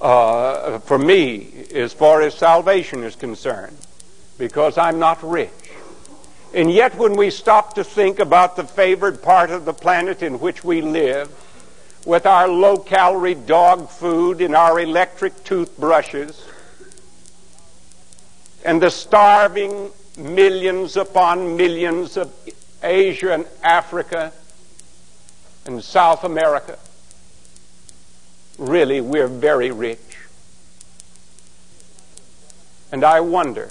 uh, 0.00 0.78
for 0.80 0.98
me 0.98 1.66
as 1.74 1.92
far 1.92 2.22
as 2.22 2.34
salvation 2.34 3.04
is 3.04 3.14
concerned 3.14 3.76
because 4.38 4.78
I'm 4.78 4.98
not 4.98 5.22
rich. 5.22 5.50
And 6.54 6.70
yet, 6.70 6.96
when 6.96 7.16
we 7.16 7.30
stop 7.30 7.74
to 7.74 7.84
think 7.84 8.18
about 8.18 8.56
the 8.56 8.64
favored 8.64 9.22
part 9.22 9.50
of 9.50 9.64
the 9.64 9.72
planet 9.72 10.22
in 10.22 10.38
which 10.38 10.62
we 10.62 10.82
live, 10.82 11.30
with 12.04 12.26
our 12.26 12.46
low 12.46 12.76
calorie 12.76 13.34
dog 13.34 13.88
food 13.88 14.42
and 14.42 14.54
our 14.54 14.78
electric 14.78 15.44
toothbrushes, 15.44 16.46
and 18.64 18.82
the 18.82 18.90
starving 18.90 19.90
millions 20.18 20.96
upon 20.96 21.56
millions 21.56 22.18
of 22.18 22.30
Asia 22.82 23.32
and 23.32 23.46
Africa 23.62 24.32
and 25.64 25.82
South 25.82 26.22
America, 26.22 26.78
really, 28.58 29.00
we're 29.00 29.26
very 29.26 29.70
rich. 29.70 30.18
And 32.90 33.04
I 33.04 33.20
wonder 33.20 33.70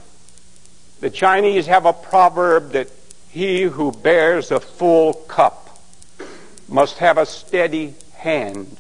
the 1.01 1.10
Chinese 1.10 1.65
have 1.65 1.86
a 1.86 1.93
proverb 1.93 2.72
that 2.72 2.88
he 3.29 3.63
who 3.63 3.91
bears 3.91 4.51
a 4.51 4.60
full 4.60 5.13
cup 5.13 5.79
must 6.70 7.00
have 7.00 7.17
a 7.17 7.25
steady 7.25 7.96
hand. 8.13 8.77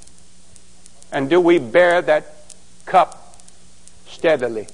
And 1.11 1.29
do 1.29 1.41
we 1.41 1.57
bear 1.57 2.01
that 2.03 2.35
cup 2.85 3.41
steadily? 4.07 4.67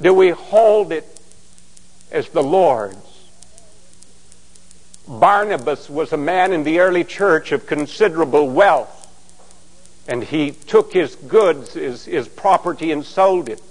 Do 0.00 0.12
we 0.12 0.30
hold 0.30 0.92
it 0.92 1.20
as 2.10 2.28
the 2.30 2.42
Lord's? 2.42 2.96
Barnabas 5.06 5.88
was 5.88 6.12
a 6.12 6.16
man 6.16 6.52
in 6.52 6.64
the 6.64 6.80
early 6.80 7.04
church 7.04 7.52
of 7.52 7.66
considerable 7.66 8.48
wealth, 8.48 8.98
and 10.08 10.24
he 10.24 10.50
took 10.50 10.92
his 10.92 11.14
goods, 11.14 11.74
his, 11.74 12.06
his 12.06 12.28
property, 12.28 12.90
and 12.90 13.04
sold 13.04 13.48
it 13.48 13.62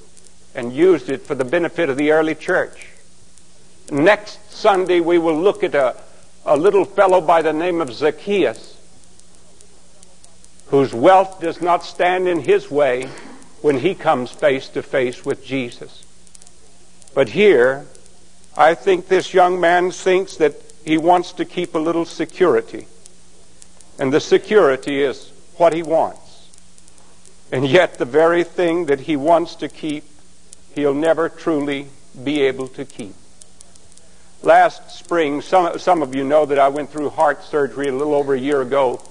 and 0.56 0.74
used 0.74 1.10
it 1.10 1.22
for 1.22 1.36
the 1.36 1.46
benefit 1.46 1.90
of 1.90 1.98
the 1.98 2.12
early 2.12 2.36
church. 2.36 2.88
Next 3.92 4.52
Sunday, 4.52 5.00
we 5.00 5.18
will 5.18 5.38
look 5.38 5.64
at 5.64 5.76
a, 5.76 5.96
a 6.46 6.58
little 6.58 6.86
fellow 6.86 7.22
by 7.22 7.42
the 7.42 7.54
name 7.54 7.82
of 7.82 7.94
Zacchaeus, 7.94 8.78
whose 10.68 10.94
wealth 10.94 11.42
does 11.42 11.62
not 11.62 11.84
stand 11.84 12.28
in 12.28 12.40
his 12.40 12.72
way 12.72 13.10
when 13.62 13.80
he 13.80 13.94
comes 13.94 14.32
face 14.32 14.70
to 14.70 14.82
face 14.82 15.26
with 15.26 15.46
Jesus. 15.46 16.04
But 17.14 17.30
here, 17.30 17.86
I 18.56 18.74
think 18.74 19.08
this 19.08 19.34
young 19.34 19.60
man 19.60 19.92
thinks 19.92 20.38
that 20.38 20.56
he 20.84 20.98
wants 20.98 21.34
to 21.34 21.46
keep 21.46 21.76
a 21.76 21.80
little 21.80 22.06
security. 22.06 22.88
And 24.00 24.12
the 24.12 24.20
security 24.20 25.04
is 25.04 25.32
what 25.58 25.74
he 25.74 25.84
wants. 25.84 26.50
And 27.52 27.68
yet, 27.68 27.98
the 27.98 28.06
very 28.06 28.44
thing 28.44 28.86
that 28.86 29.02
he 29.02 29.16
wants 29.16 29.56
to 29.56 29.68
keep, 29.68 30.06
he'll 30.76 30.94
never 30.94 31.30
truly 31.30 31.88
be 32.24 32.42
able 32.42 32.68
to 32.70 32.86
keep. 32.86 33.14
Last 34.44 34.98
spring, 34.98 35.42
some, 35.42 35.78
some 35.78 36.02
of 36.02 36.16
you 36.16 36.24
know 36.24 36.46
that 36.46 36.58
I 36.58 36.70
went 36.70 36.90
through 36.90 37.12
heart 37.12 37.44
surgery 37.44 37.90
a 37.90 37.94
little 37.94 38.16
over 38.16 38.34
a 38.34 38.40
year 38.40 38.62
ago. 38.62 39.02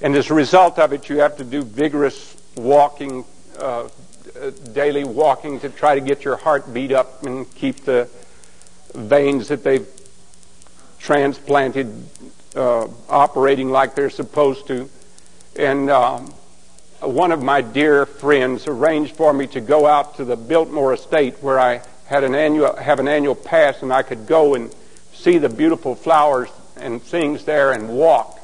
And 0.00 0.14
as 0.14 0.30
a 0.30 0.34
result 0.34 0.78
of 0.78 0.92
it, 0.92 1.08
you 1.08 1.18
have 1.18 1.36
to 1.36 1.44
do 1.44 1.62
vigorous 1.62 2.36
walking, 2.56 3.24
uh, 3.58 3.88
daily 4.72 5.04
walking 5.04 5.60
to 5.60 5.68
try 5.68 5.94
to 5.94 6.00
get 6.00 6.24
your 6.24 6.36
heart 6.36 6.72
beat 6.72 6.92
up 6.92 7.22
and 7.24 7.52
keep 7.54 7.84
the 7.84 8.08
veins 8.94 9.48
that 9.48 9.62
they've 9.62 9.86
transplanted 10.98 12.08
uh, 12.54 12.88
operating 13.08 13.70
like 13.70 13.94
they're 13.94 14.10
supposed 14.10 14.66
to. 14.68 14.88
And 15.54 15.90
um, 15.90 16.32
one 17.00 17.30
of 17.30 17.42
my 17.42 17.60
dear 17.60 18.06
friends 18.06 18.66
arranged 18.66 19.16
for 19.16 19.32
me 19.32 19.46
to 19.48 19.60
go 19.60 19.86
out 19.86 20.16
to 20.16 20.24
the 20.24 20.36
Biltmore 20.36 20.94
Estate 20.94 21.42
where 21.42 21.60
I 21.60 21.82
had 22.06 22.24
an 22.24 22.34
annual 22.34 22.74
have 22.76 23.00
an 23.00 23.08
annual 23.08 23.34
pass 23.34 23.82
and 23.82 23.92
I 23.92 24.02
could 24.02 24.26
go 24.26 24.54
and 24.54 24.74
see 25.12 25.38
the 25.38 25.48
beautiful 25.48 25.94
flowers 25.94 26.48
and 26.76 27.02
things 27.02 27.44
there 27.44 27.72
and 27.72 27.88
walk. 27.88 28.38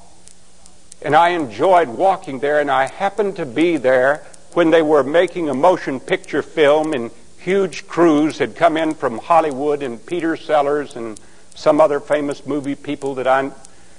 And 1.00 1.16
I 1.16 1.30
enjoyed 1.30 1.88
walking 1.88 2.40
there 2.40 2.60
and 2.60 2.70
I 2.70 2.88
happened 2.88 3.36
to 3.36 3.46
be 3.46 3.78
there 3.78 4.24
when 4.52 4.70
they 4.70 4.82
were 4.82 5.02
making 5.02 5.48
a 5.48 5.54
motion 5.54 5.98
picture 5.98 6.42
film 6.42 6.92
and 6.92 7.10
huge 7.38 7.86
crews 7.86 8.38
had 8.38 8.54
come 8.54 8.76
in 8.76 8.94
from 8.94 9.18
Hollywood 9.18 9.82
and 9.82 10.04
Peter 10.04 10.36
Sellers 10.36 10.94
and 10.94 11.18
some 11.54 11.80
other 11.80 12.00
famous 12.00 12.46
movie 12.46 12.74
people 12.74 13.14
that 13.14 13.26
I 13.26 13.50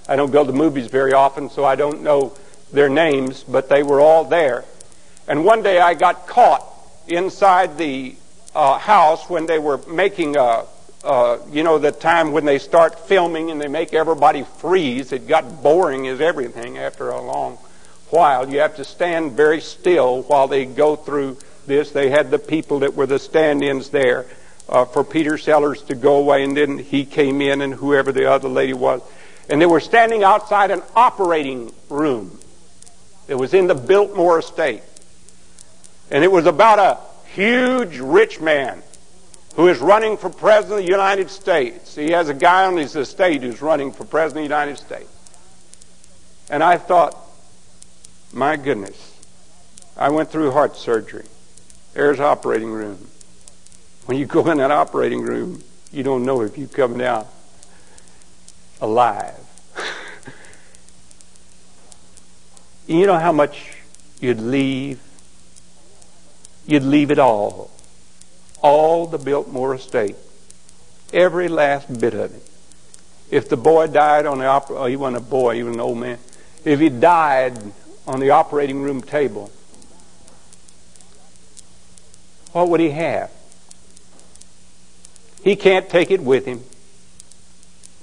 I 0.08 0.16
don't 0.16 0.32
go 0.32 0.46
to 0.46 0.54
movies 0.54 0.88
very 0.88 1.14
often 1.14 1.50
so 1.50 1.66
I 1.66 1.76
don't 1.76 2.04
know 2.04 2.34
their 2.74 2.90
names, 2.90 3.44
but 3.44 3.70
they 3.70 3.84
were 3.84 4.02
all 4.02 4.26
there. 4.26 4.66
And 5.28 5.46
one 5.46 5.64
day 5.64 5.80
I 5.80 5.94
got 5.94 6.28
caught 6.28 6.66
inside 7.08 7.78
the 7.78 8.16
uh, 8.54 8.78
house 8.78 9.30
when 9.30 9.46
they 9.46 9.60
were 9.60 9.78
making 9.88 10.36
a, 10.36 10.66
uh, 11.04 11.38
you 11.50 11.64
know, 11.64 11.78
the 11.78 11.92
time 11.92 12.32
when 12.32 12.46
they 12.46 12.60
start 12.60 13.08
filming 13.08 13.52
and 13.52 13.62
they 13.62 13.68
make 13.68 13.94
everybody 13.94 14.44
freeze. 14.58 15.12
It 15.12 15.28
got 15.28 15.64
boring 15.64 16.08
as 16.08 16.20
everything 16.20 16.78
after 16.78 17.10
a 17.10 17.22
long 17.22 17.58
while. 18.10 18.50
You 18.50 18.60
have 18.60 18.76
to 18.76 18.84
stand 18.84 19.34
very 19.34 19.62
still 19.62 20.24
while 20.24 20.48
they 20.48 20.66
go 20.66 20.96
through 20.96 21.38
this. 21.66 21.92
They 21.92 22.10
had 22.10 22.32
the 22.32 22.40
people 22.40 22.80
that 22.80 22.96
were 22.96 23.08
the 23.08 23.20
stand-ins 23.20 23.90
there 23.90 24.26
uh, 24.70 24.86
for 24.86 25.04
Peter 25.04 25.38
Sellers 25.38 25.82
to 25.84 25.96
go 25.96 26.18
away, 26.18 26.44
and 26.44 26.56
then 26.56 26.78
he 26.78 27.06
came 27.06 27.42
in, 27.42 27.62
and 27.62 27.74
whoever 27.74 28.12
the 28.12 28.30
other 28.30 28.50
lady 28.50 28.74
was, 28.74 29.02
and 29.50 29.62
they 29.62 29.66
were 29.66 29.80
standing 29.80 30.24
outside 30.24 30.72
an 30.72 30.82
operating 30.96 31.74
room. 31.90 32.40
It 33.28 33.36
was 33.36 33.54
in 33.54 33.68
the 33.68 33.76
Biltmore 33.76 34.40
estate. 34.40 34.84
And 36.12 36.24
it 36.24 36.32
was 36.32 36.46
about 36.46 36.80
a 36.80 37.00
huge 37.30 37.98
rich 37.98 38.40
man 38.40 38.84
who 39.56 39.68
is 39.68 39.80
running 39.80 40.18
for 40.18 40.30
president 40.30 40.82
of 40.82 40.86
the 40.86 40.92
United 40.92 41.30
States. 41.30 41.96
He 41.96 42.12
has 42.12 42.30
a 42.30 42.34
guy 42.34 42.66
on 42.66 42.78
his 42.78 42.96
estate 42.96 43.44
who's 43.44 43.62
running 43.62 43.92
for 43.92 44.04
president 44.04 44.46
of 44.46 44.50
the 44.50 44.56
United 44.56 44.78
States. 44.78 45.10
And 46.50 46.64
I 46.64 46.78
thought, 46.78 47.18
my 48.32 48.58
goodness, 48.58 49.22
I 49.96 50.10
went 50.10 50.30
through 50.32 50.52
heart 50.52 50.76
surgery. 50.76 51.26
There's 51.94 52.20
operating 52.20 52.72
room. 52.72 53.08
When 54.06 54.18
you 54.18 54.26
go 54.26 54.50
in 54.50 54.58
that 54.58 54.72
operating 54.72 55.22
room, 55.22 55.64
you 55.92 56.04
don't 56.04 56.26
know 56.26 56.42
if 56.42 56.58
you're 56.58 56.68
coming 56.68 57.02
out 57.02 57.28
alive. 58.82 59.43
You 62.86 63.08
know 63.08 63.18
how 63.18 63.32
much 63.32 63.78
you'd 64.20 64.42
leave? 64.42 65.00
You'd 66.66 66.84
leave 66.84 67.12
it 67.12 67.20
all. 67.20 67.72
All 68.62 69.08
the 69.08 69.18
Biltmore 69.18 69.76
estate. 69.76 70.16
Every 71.14 71.48
last 71.48 72.00
bit 72.00 72.14
of 72.14 72.34
it. 72.34 72.50
If 73.32 73.48
the 73.50 73.58
boy 73.58 73.88
died 73.88 74.26
on 74.26 74.40
the 74.40 74.46
opera, 74.46 74.80
oh, 74.80 74.86
he 74.86 74.96
wasn't 74.96 75.18
a 75.18 75.26
boy, 75.26 75.56
he 75.56 75.64
was 75.64 75.76
an 75.76 75.82
old 75.82 75.98
man. 75.98 76.20
If 76.66 76.80
he 76.80 76.90
died 76.90 77.58
on 78.06 78.20
the 78.20 78.32
operating 78.32 78.82
room 78.82 79.02
table, 79.02 79.50
what 82.52 82.70
would 82.70 82.80
he 82.80 82.92
have? 82.92 83.32
He 85.44 85.56
can't 85.56 85.90
take 85.90 86.12
it 86.12 86.22
with 86.22 86.46
him. 86.46 86.64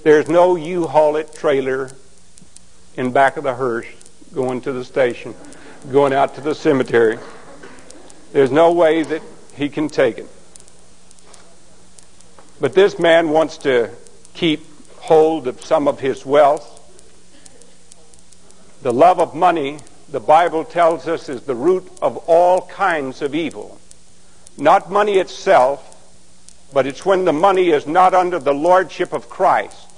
There's 0.03 0.27
no 0.27 0.55
U-Haul 0.55 1.15
it 1.15 1.33
trailer 1.33 1.91
in 2.95 3.11
back 3.11 3.37
of 3.37 3.43
the 3.43 3.55
hearse 3.55 3.87
going 4.33 4.61
to 4.61 4.71
the 4.71 4.85
station, 4.85 5.35
going 5.91 6.13
out 6.13 6.35
to 6.35 6.41
the 6.41 6.55
cemetery. 6.55 7.19
There's 8.31 8.51
no 8.51 8.71
way 8.71 9.03
that 9.03 9.21
he 9.55 9.67
can 9.67 9.89
take 9.89 10.17
it. 10.17 10.27
But 12.61 12.73
this 12.73 12.97
man 12.97 13.29
wants 13.29 13.57
to 13.59 13.89
keep 14.33 14.65
hold 14.99 15.47
of 15.47 15.65
some 15.65 15.87
of 15.87 15.99
his 15.99 16.25
wealth. 16.25 16.77
The 18.83 18.93
love 18.93 19.19
of 19.19 19.35
money, 19.35 19.79
the 20.09 20.19
Bible 20.19 20.63
tells 20.63 21.07
us, 21.07 21.27
is 21.27 21.41
the 21.41 21.55
root 21.55 21.89
of 22.01 22.17
all 22.27 22.67
kinds 22.67 23.21
of 23.21 23.35
evil. 23.35 23.79
Not 24.57 24.91
money 24.91 25.17
itself, 25.17 25.87
but 26.71 26.87
it's 26.87 27.05
when 27.05 27.25
the 27.25 27.33
money 27.33 27.69
is 27.69 27.85
not 27.85 28.13
under 28.13 28.39
the 28.39 28.53
lordship 28.53 29.11
of 29.11 29.27
Christ. 29.27 29.89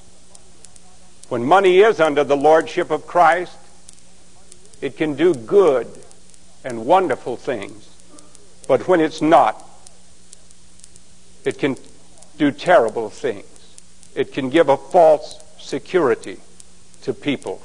When 1.30 1.43
money 1.43 1.80
is 1.80 2.00
under 2.00 2.24
the 2.24 2.38
lordship 2.38 2.89
of 2.89 3.06
Christ, 3.06 3.58
it 4.84 4.98
can 4.98 5.13
do 5.13 5.34
good 5.34 5.88
and 6.65 6.86
wonderful 6.86 7.38
things. 7.38 7.88
But 8.67 8.86
when 8.86 9.00
it's 9.00 9.22
not, 9.22 9.65
it 11.46 11.58
can 11.58 11.78
do 12.38 12.52
terrible 12.52 13.10
things. 13.10 13.46
It 14.13 14.34
can 14.34 14.50
give 14.50 14.67
a 14.67 14.76
false 14.76 15.41
security 15.58 16.38
to 17.04 17.13
people. 17.13 17.62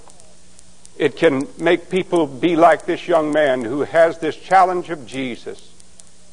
It 0.96 1.16
can 1.16 1.48
make 1.58 1.90
people 1.90 2.28
be 2.28 2.54
like 2.54 2.86
this 2.86 3.08
young 3.08 3.32
man 3.32 3.64
who 3.64 3.80
has 3.80 4.20
this 4.20 4.36
challenge 4.36 4.88
of 4.88 5.04
Jesus 5.04 5.72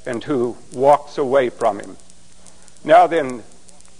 and 0.05 0.23
who 0.23 0.55
walks 0.71 1.17
away 1.17 1.49
from 1.49 1.79
him. 1.79 1.97
Now 2.83 3.07
then, 3.07 3.41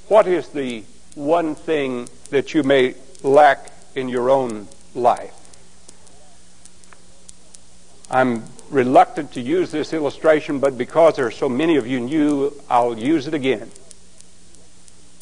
what 0.07 0.27
is 0.27 0.49
the 0.49 0.83
one 1.15 1.55
thing 1.55 2.09
that 2.29 2.53
you 2.53 2.61
may 2.61 2.93
lack 3.23 3.71
in 3.95 4.07
your 4.07 4.29
own 4.29 4.67
life? 4.93 5.44
I'm 8.09 8.43
reluctant 8.69 9.33
to 9.33 9.41
use 9.41 9.71
this 9.71 9.93
illustration, 9.93 10.59
but 10.59 10.77
because 10.77 11.15
there 11.15 11.25
are 11.25 11.31
so 11.31 11.49
many 11.49 11.77
of 11.77 11.87
you 11.87 11.99
new, 11.99 12.53
I'll 12.69 12.97
use 12.97 13.27
it 13.27 13.33
again. 13.33 13.71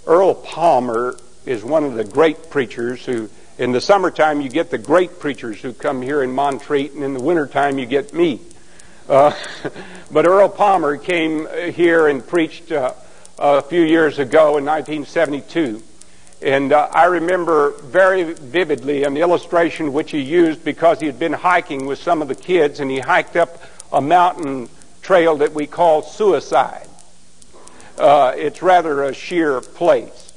Earl 0.05 0.35
Palmer 0.35 1.17
is 1.45 1.63
one 1.63 1.85
of 1.85 1.93
the 1.93 2.03
great 2.03 2.49
preachers 2.49 3.05
who, 3.05 3.29
in 3.57 3.71
the 3.71 3.79
summertime, 3.79 4.41
you 4.41 4.49
get 4.49 4.69
the 4.69 4.77
great 4.77 5.19
preachers 5.19 5.61
who 5.61 5.71
come 5.71 6.01
here 6.01 6.23
in 6.23 6.31
Montreat, 6.31 6.93
and 6.93 7.03
in 7.03 7.13
the 7.13 7.21
wintertime, 7.21 7.79
you 7.79 7.85
get 7.85 8.13
me. 8.13 8.41
Uh, 9.07 9.33
but 10.11 10.25
Earl 10.25 10.49
Palmer 10.49 10.97
came 10.97 11.47
here 11.71 12.07
and 12.07 12.25
preached 12.25 12.71
uh, 12.71 12.93
a 13.39 13.61
few 13.61 13.81
years 13.81 14.19
ago 14.19 14.57
in 14.57 14.65
1972. 14.65 15.81
And 16.43 16.73
uh, 16.73 16.89
I 16.91 17.05
remember 17.05 17.71
very 17.83 18.33
vividly 18.33 19.05
an 19.05 19.15
illustration 19.15 19.93
which 19.93 20.11
he 20.11 20.19
used 20.19 20.65
because 20.65 20.99
he 20.99 21.05
had 21.05 21.17
been 21.17 21.31
hiking 21.31 21.85
with 21.85 21.99
some 21.99 22.21
of 22.21 22.27
the 22.27 22.35
kids 22.35 22.81
and 22.81 22.91
he 22.91 22.99
hiked 22.99 23.37
up 23.37 23.63
a 23.93 24.01
mountain 24.01 24.67
trail 25.01 25.37
that 25.37 25.53
we 25.53 25.67
call 25.67 26.01
suicide. 26.01 26.89
Uh, 27.97 28.33
it's 28.35 28.61
rather 28.61 29.03
a 29.03 29.13
sheer 29.13 29.61
place. 29.61 30.33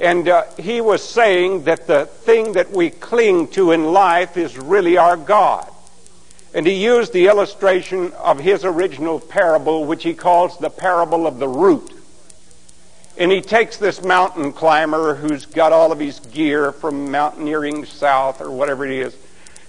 And 0.00 0.28
uh, 0.28 0.44
he 0.56 0.80
was 0.80 1.02
saying 1.02 1.64
that 1.64 1.88
the 1.88 2.06
thing 2.06 2.52
that 2.52 2.70
we 2.70 2.90
cling 2.90 3.48
to 3.48 3.72
in 3.72 3.92
life 3.92 4.36
is 4.36 4.56
really 4.56 4.98
our 4.98 5.16
God. 5.16 5.68
And 6.54 6.64
he 6.64 6.74
used 6.74 7.12
the 7.12 7.26
illustration 7.26 8.12
of 8.12 8.38
his 8.38 8.64
original 8.64 9.18
parable, 9.18 9.84
which 9.84 10.04
he 10.04 10.14
calls 10.14 10.58
the 10.58 10.70
parable 10.70 11.26
of 11.26 11.40
the 11.40 11.48
root. 11.48 11.93
And 13.16 13.30
he 13.30 13.40
takes 13.40 13.76
this 13.76 14.02
mountain 14.02 14.52
climber 14.52 15.14
who's 15.14 15.46
got 15.46 15.72
all 15.72 15.92
of 15.92 16.00
his 16.00 16.18
gear 16.18 16.72
from 16.72 17.12
mountaineering 17.12 17.84
south 17.84 18.40
or 18.40 18.50
whatever 18.50 18.84
it 18.84 18.90
is, 18.90 19.16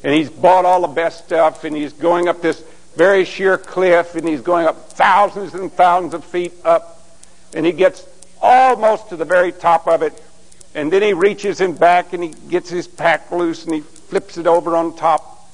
and 0.04 0.14
he's 0.14 0.30
bought 0.30 0.66
all 0.66 0.82
the 0.82 0.88
best 0.88 1.26
stuff, 1.26 1.64
and 1.64 1.76
he's 1.76 1.94
going 1.94 2.28
up 2.28 2.42
this 2.42 2.64
very 2.96 3.24
sheer 3.24 3.58
cliff, 3.58 4.16
and 4.16 4.28
he's 4.28 4.42
going 4.42 4.66
up 4.66 4.90
thousands 4.90 5.54
and 5.54 5.72
thousands 5.72 6.14
of 6.14 6.24
feet 6.24 6.54
up, 6.64 7.08
and 7.54 7.66
he 7.66 7.72
gets 7.72 8.08
almost 8.42 9.10
to 9.10 9.16
the 9.16 9.26
very 9.26 9.52
top 9.52 9.88
of 9.88 10.02
it, 10.02 10.22
and 10.74 10.92
then 10.92 11.02
he 11.02 11.14
reaches 11.14 11.62
in 11.62 11.74
back 11.74 12.14
and 12.14 12.24
he 12.24 12.30
gets 12.50 12.70
his 12.70 12.88
pack 12.88 13.32
loose 13.32 13.64
and 13.64 13.74
he 13.74 13.82
flips 13.82 14.38
it 14.38 14.48
over 14.48 14.76
on 14.76 14.96
top, 14.96 15.50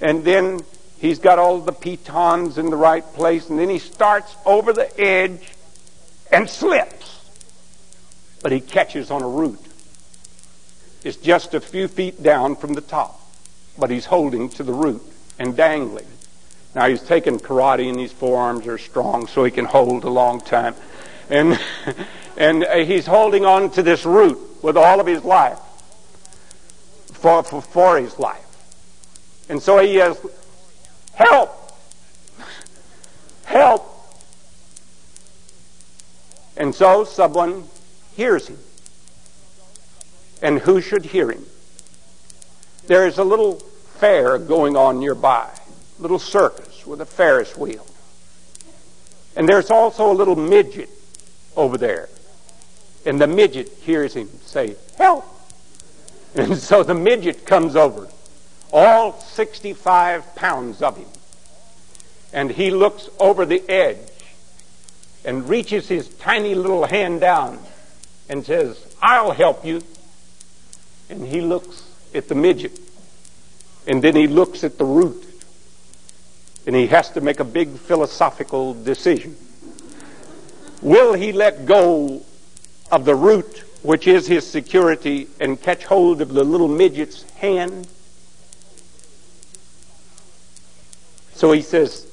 and 0.00 0.24
then 0.24 0.60
he's 0.98 1.18
got 1.18 1.38
all 1.38 1.58
the 1.60 1.72
pitons 1.72 2.58
in 2.58 2.70
the 2.70 2.76
right 2.76 3.04
place, 3.14 3.48
and 3.50 3.58
then 3.58 3.68
he 3.68 3.78
starts 3.78 4.34
over 4.44 4.72
the 4.72 5.00
edge 5.00 5.52
and 6.32 6.48
slips. 6.48 7.17
But 8.42 8.52
he 8.52 8.60
catches 8.60 9.10
on 9.10 9.22
a 9.22 9.28
root. 9.28 9.60
It's 11.04 11.16
just 11.16 11.54
a 11.54 11.60
few 11.60 11.88
feet 11.88 12.22
down 12.22 12.56
from 12.56 12.74
the 12.74 12.80
top, 12.80 13.20
but 13.78 13.90
he's 13.90 14.06
holding 14.06 14.48
to 14.50 14.62
the 14.62 14.72
root 14.72 15.02
and 15.38 15.56
dangling. 15.56 16.06
Now 16.74 16.88
he's 16.88 17.02
taken 17.02 17.38
karate 17.38 17.88
and 17.88 17.98
his 17.98 18.12
forearms 18.12 18.66
are 18.66 18.78
strong 18.78 19.26
so 19.26 19.44
he 19.44 19.50
can 19.50 19.64
hold 19.64 20.04
a 20.04 20.10
long 20.10 20.40
time. 20.40 20.74
And, 21.30 21.58
and 22.36 22.64
uh, 22.64 22.76
he's 22.78 23.06
holding 23.06 23.44
on 23.44 23.70
to 23.72 23.82
this 23.82 24.04
root 24.04 24.38
with 24.62 24.76
all 24.76 25.00
of 25.00 25.06
his 25.06 25.24
life 25.24 25.58
for, 27.12 27.42
for, 27.42 27.62
for 27.62 27.98
his 27.98 28.18
life. 28.18 28.44
And 29.48 29.62
so 29.62 29.78
he 29.78 29.94
yells, 29.94 30.18
help! 31.14 31.72
Help! 33.44 33.84
And 36.56 36.74
so 36.74 37.04
someone 37.04 37.64
hears 38.18 38.48
him. 38.48 38.58
And 40.42 40.58
who 40.58 40.80
should 40.80 41.04
hear 41.04 41.30
him? 41.30 41.46
There 42.88 43.06
is 43.06 43.16
a 43.16 43.22
little 43.22 43.60
fair 44.00 44.38
going 44.38 44.76
on 44.76 44.98
nearby, 44.98 45.48
little 46.00 46.18
circus 46.18 46.84
with 46.84 47.00
a 47.00 47.06
Ferris 47.06 47.56
wheel. 47.56 47.86
And 49.36 49.48
there's 49.48 49.70
also 49.70 50.10
a 50.10 50.14
little 50.14 50.34
midget 50.34 50.90
over 51.56 51.78
there. 51.78 52.08
And 53.06 53.20
the 53.20 53.28
midget 53.28 53.68
hears 53.82 54.14
him 54.14 54.28
say, 54.44 54.76
Help! 54.98 55.24
And 56.34 56.58
so 56.58 56.82
the 56.82 56.94
midget 56.94 57.46
comes 57.46 57.74
over, 57.74 58.06
all 58.70 59.18
65 59.18 60.34
pounds 60.34 60.82
of 60.82 60.96
him. 60.96 61.08
And 62.32 62.50
he 62.50 62.70
looks 62.70 63.08
over 63.18 63.46
the 63.46 63.66
edge 63.68 64.10
and 65.24 65.48
reaches 65.48 65.88
his 65.88 66.08
tiny 66.08 66.54
little 66.54 66.84
hand 66.84 67.20
down 67.20 67.58
and 68.28 68.44
says, 68.44 68.96
I'll 69.00 69.32
help 69.32 69.64
you. 69.64 69.82
And 71.08 71.26
he 71.26 71.40
looks 71.40 71.82
at 72.14 72.28
the 72.28 72.34
midget. 72.34 72.78
And 73.86 74.02
then 74.02 74.14
he 74.14 74.26
looks 74.26 74.64
at 74.64 74.76
the 74.78 74.84
root. 74.84 75.24
And 76.66 76.76
he 76.76 76.86
has 76.88 77.10
to 77.12 77.20
make 77.20 77.40
a 77.40 77.44
big 77.44 77.70
philosophical 77.70 78.74
decision. 78.74 79.36
Will 80.82 81.14
he 81.14 81.32
let 81.32 81.64
go 81.64 82.22
of 82.92 83.04
the 83.04 83.14
root, 83.14 83.64
which 83.82 84.06
is 84.06 84.26
his 84.26 84.46
security, 84.46 85.28
and 85.40 85.60
catch 85.60 85.84
hold 85.84 86.20
of 86.20 86.28
the 86.28 86.44
little 86.44 86.68
midget's 86.68 87.22
hand? 87.32 87.88
So 91.34 91.52
he 91.52 91.62
says, 91.62 92.04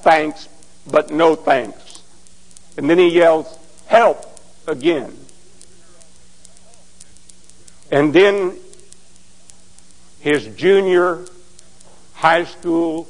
thanks, 0.00 0.48
but 0.90 1.10
no 1.10 1.34
thanks. 1.34 2.02
And 2.76 2.90
then 2.90 2.98
he 2.98 3.08
yells, 3.08 3.58
help 3.86 4.26
again. 4.66 5.16
And 7.92 8.12
then 8.14 8.56
his 10.20 10.46
junior 10.56 11.26
high 12.14 12.44
school 12.44 13.06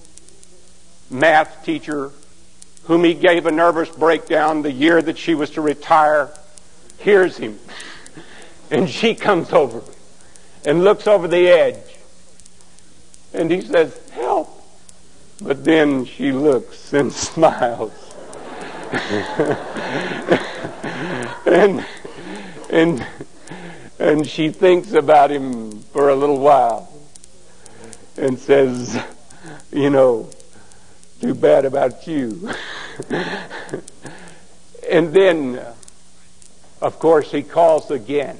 math 1.08 1.64
teacher, 1.64 2.10
whom 2.84 3.04
he 3.04 3.14
gave 3.14 3.46
a 3.46 3.52
nervous 3.52 3.88
breakdown 3.90 4.62
the 4.62 4.72
year 4.72 5.00
that 5.00 5.16
she 5.16 5.36
was 5.36 5.50
to 5.50 5.60
retire, 5.60 6.34
hears 6.98 7.36
him. 7.36 7.60
And 8.72 8.90
she 8.90 9.14
comes 9.14 9.52
over 9.52 9.82
and 10.64 10.82
looks 10.82 11.06
over 11.06 11.28
the 11.28 11.46
edge. 11.48 11.98
And 13.32 13.52
he 13.52 13.60
says, 13.60 13.96
Help. 14.10 14.48
But 15.40 15.64
then 15.64 16.06
she 16.06 16.32
looks 16.32 16.92
and 16.92 17.12
smiles. 17.12 17.92
and, 21.46 21.86
and 22.68 23.06
and 24.02 24.26
she 24.26 24.50
thinks 24.50 24.92
about 24.94 25.30
him 25.30 25.80
for 25.92 26.08
a 26.08 26.16
little 26.16 26.40
while 26.40 26.92
and 28.16 28.36
says, 28.36 29.00
you 29.70 29.90
know, 29.90 30.28
too 31.20 31.34
bad 31.34 31.64
about 31.64 32.04
you. 32.08 32.50
and 34.90 35.14
then, 35.14 35.56
uh, 35.56 35.74
of 36.80 36.98
course, 36.98 37.30
he 37.30 37.44
calls 37.44 37.92
again. 37.92 38.36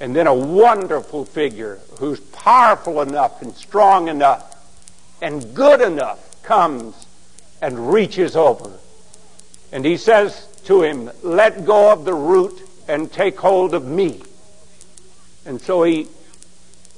And 0.00 0.16
then 0.16 0.26
a 0.26 0.34
wonderful 0.34 1.26
figure 1.26 1.78
who's 1.98 2.20
powerful 2.20 3.02
enough 3.02 3.42
and 3.42 3.54
strong 3.54 4.08
enough 4.08 4.56
and 5.20 5.54
good 5.54 5.82
enough 5.82 6.42
comes 6.42 7.06
and 7.60 7.92
reaches 7.92 8.36
over. 8.36 8.72
And 9.70 9.84
he 9.84 9.98
says 9.98 10.46
to 10.64 10.82
him, 10.82 11.10
let 11.22 11.66
go 11.66 11.92
of 11.92 12.06
the 12.06 12.14
root 12.14 12.58
and 12.88 13.12
take 13.12 13.38
hold 13.38 13.74
of 13.74 13.84
me. 13.84 14.22
And 15.44 15.60
so 15.60 15.82
he 15.82 16.08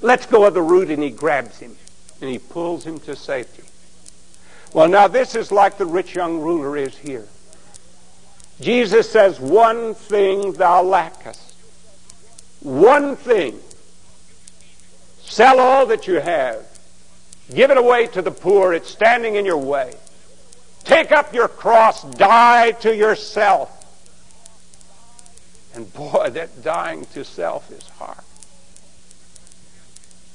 lets 0.02 0.26
go 0.26 0.44
of 0.44 0.54
the 0.54 0.62
root 0.62 0.90
and 0.90 1.02
he 1.02 1.10
grabs 1.10 1.58
him 1.58 1.76
and 2.20 2.30
he 2.30 2.38
pulls 2.38 2.84
him 2.84 2.98
to 3.00 3.16
safety. 3.16 3.64
Well, 4.72 4.88
now 4.88 5.08
this 5.08 5.34
is 5.34 5.50
like 5.52 5.78
the 5.78 5.86
rich 5.86 6.14
young 6.14 6.40
ruler 6.40 6.76
is 6.76 6.96
here. 6.98 7.26
Jesus 8.60 9.10
says, 9.10 9.40
One 9.40 9.94
thing 9.94 10.52
thou 10.52 10.82
lackest. 10.82 11.54
One 12.60 13.16
thing. 13.16 13.60
Sell 15.22 15.58
all 15.58 15.86
that 15.86 16.06
you 16.06 16.20
have. 16.20 16.66
Give 17.52 17.70
it 17.70 17.76
away 17.76 18.06
to 18.08 18.22
the 18.22 18.30
poor. 18.30 18.72
It's 18.72 18.90
standing 18.90 19.36
in 19.36 19.44
your 19.44 19.58
way. 19.58 19.94
Take 20.84 21.12
up 21.12 21.34
your 21.34 21.48
cross. 21.48 22.02
Die 22.02 22.72
to 22.72 22.94
yourself. 22.94 23.70
And 25.74 25.92
boy, 25.92 26.30
that 26.30 26.62
dying 26.62 27.04
to 27.14 27.24
self 27.24 27.70
is 27.70 27.88
hard 27.98 28.24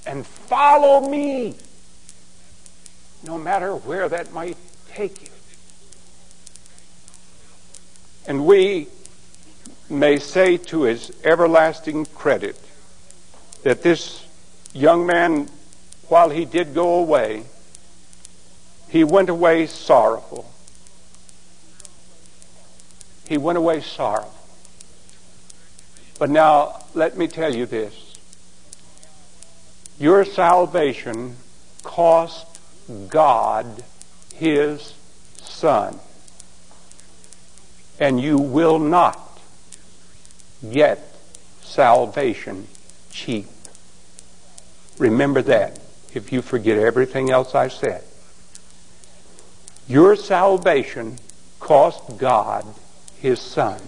and 0.10 0.26
follow 0.26 1.08
me, 1.08 1.56
no 3.24 3.38
matter 3.38 3.76
where 3.76 4.10
that 4.10 4.34
might 4.34 4.58
take 4.88 5.22
you. 5.22 5.30
And 8.26 8.48
we 8.48 8.88
may 9.88 10.18
say 10.18 10.58
to 10.58 10.82
his 10.82 11.12
everlasting 11.24 12.08
credit 12.08 12.60
that 13.62 13.84
this 13.84 14.26
young 14.74 15.06
man, 15.06 15.48
while 16.08 16.32
he 16.32 16.44
did 16.44 16.74
go 16.74 16.96
away, 16.96 17.44
he 18.88 19.04
went 19.04 19.30
away 19.30 19.68
sorrowful. 19.68 20.52
He 23.28 23.38
went 23.38 23.60
away 23.60 23.82
sorrowful. 23.82 24.34
But 26.18 26.32
now, 26.32 26.84
let 26.96 27.16
me 27.16 27.28
tell 27.28 27.54
you 27.54 27.68
this. 27.68 28.09
Your 30.00 30.24
salvation 30.24 31.36
cost 31.84 32.60
God 33.10 33.84
his 34.34 34.94
son. 35.42 36.00
And 38.00 38.22
you 38.22 38.38
will 38.38 38.80
not 38.80 39.42
get 40.72 41.00
salvation 41.62 42.68
cheap. 43.12 43.48
Remember 44.98 45.42
that 45.42 45.80
if 46.14 46.32
you 46.32 46.42
forget 46.42 46.78
everything 46.78 47.30
else 47.30 47.54
I 47.54 47.68
said. 47.68 48.04
Your 49.88 50.16
salvation 50.16 51.20
cost 51.60 52.18
God 52.18 52.66
his 53.18 53.40
son. 53.42 53.82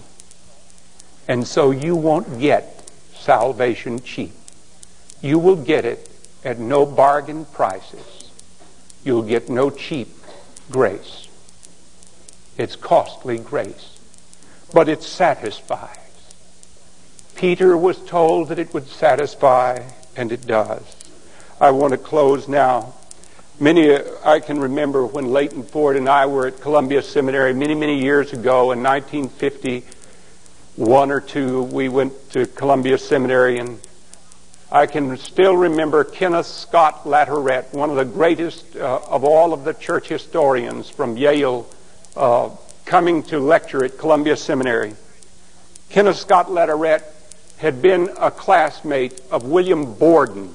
And 1.28 1.47
so 1.47 1.71
you 1.71 1.95
won't 1.95 2.39
get 2.39 2.89
salvation 3.13 4.02
cheap. 4.02 4.34
You 5.22 5.40
will 5.40 5.56
get 5.56 5.86
it 5.86 6.10
at 6.44 6.60
no 6.60 6.86
bargain 6.86 7.46
prices. 7.46 8.32
You'll 9.04 9.24
get 9.24 9.50
no 9.50 9.70
cheap 9.70 10.10
grace. 10.70 11.28
It's 12.58 12.76
costly 12.76 13.38
grace, 13.38 14.00
but 14.74 14.90
it 14.90 15.04
satisfies. 15.04 15.98
Peter 17.36 17.76
was 17.76 17.98
told 17.98 18.50
that 18.50 18.60
it 18.60 18.74
would 18.74 18.88
satisfy, 18.88 19.90
and 20.16 20.32
it 20.32 20.46
does. 20.46 20.96
I 21.60 21.72
want 21.72 21.92
to 21.92 21.98
close 21.98 22.48
now 22.48 22.94
Many, 23.62 23.96
I 24.26 24.40
can 24.40 24.60
remember 24.60 25.06
when 25.06 25.28
Leighton 25.28 25.62
Ford 25.62 25.96
and 25.96 26.10
I 26.10 26.26
were 26.26 26.48
at 26.48 26.60
Columbia 26.62 27.04
Seminary 27.04 27.54
many, 27.54 27.76
many 27.76 28.02
years 28.02 28.34
ago 28.34 28.72
in 28.72 28.82
1951 28.82 31.12
or 31.12 31.22
two. 31.22 31.62
We 31.62 31.88
went 31.88 32.32
to 32.32 32.48
Columbia 32.48 32.98
Seminary, 32.98 33.60
and 33.60 33.80
I 34.72 34.86
can 34.86 35.18
still 35.18 35.56
remember 35.56 36.04
Kenneth 36.04 36.46
Scott 36.46 37.04
Latourette, 37.04 37.74
one 37.74 37.90
of 37.90 37.98
the 37.98 38.06
greatest 38.06 38.76
uh, 38.76 39.02
of 39.08 39.24
all 39.24 39.54
of 39.54 39.64
the 39.64 39.74
church 39.74 40.08
historians 40.08 40.90
from 40.90 41.18
Yale, 41.18 41.68
uh, 42.16 42.50
coming 42.86 43.24
to 43.24 43.40
lecture 43.40 43.84
at 43.84 43.98
Columbia 43.98 44.38
Seminary. 44.38 44.96
Kenneth 45.90 46.18
Scott 46.18 46.48
Latourette 46.48 47.04
had 47.58 47.82
been 47.82 48.10
a 48.18 48.32
classmate 48.32 49.22
of 49.30 49.44
William 49.44 49.94
Borden, 49.94 50.54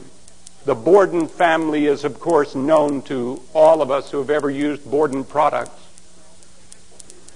the 0.67 0.75
Borden 0.75 1.29
family 1.29 1.87
is, 1.87 2.03
of 2.03 2.19
course, 2.19 2.57
known 2.57 3.01
to 3.03 3.41
all 3.55 3.83
of 3.83 3.93
us 3.93 4.11
who 4.11 4.19
have 4.19 4.31
ever 4.31 4.51
used 4.51 4.85
Borden 4.91 5.23
products. 5.23 5.81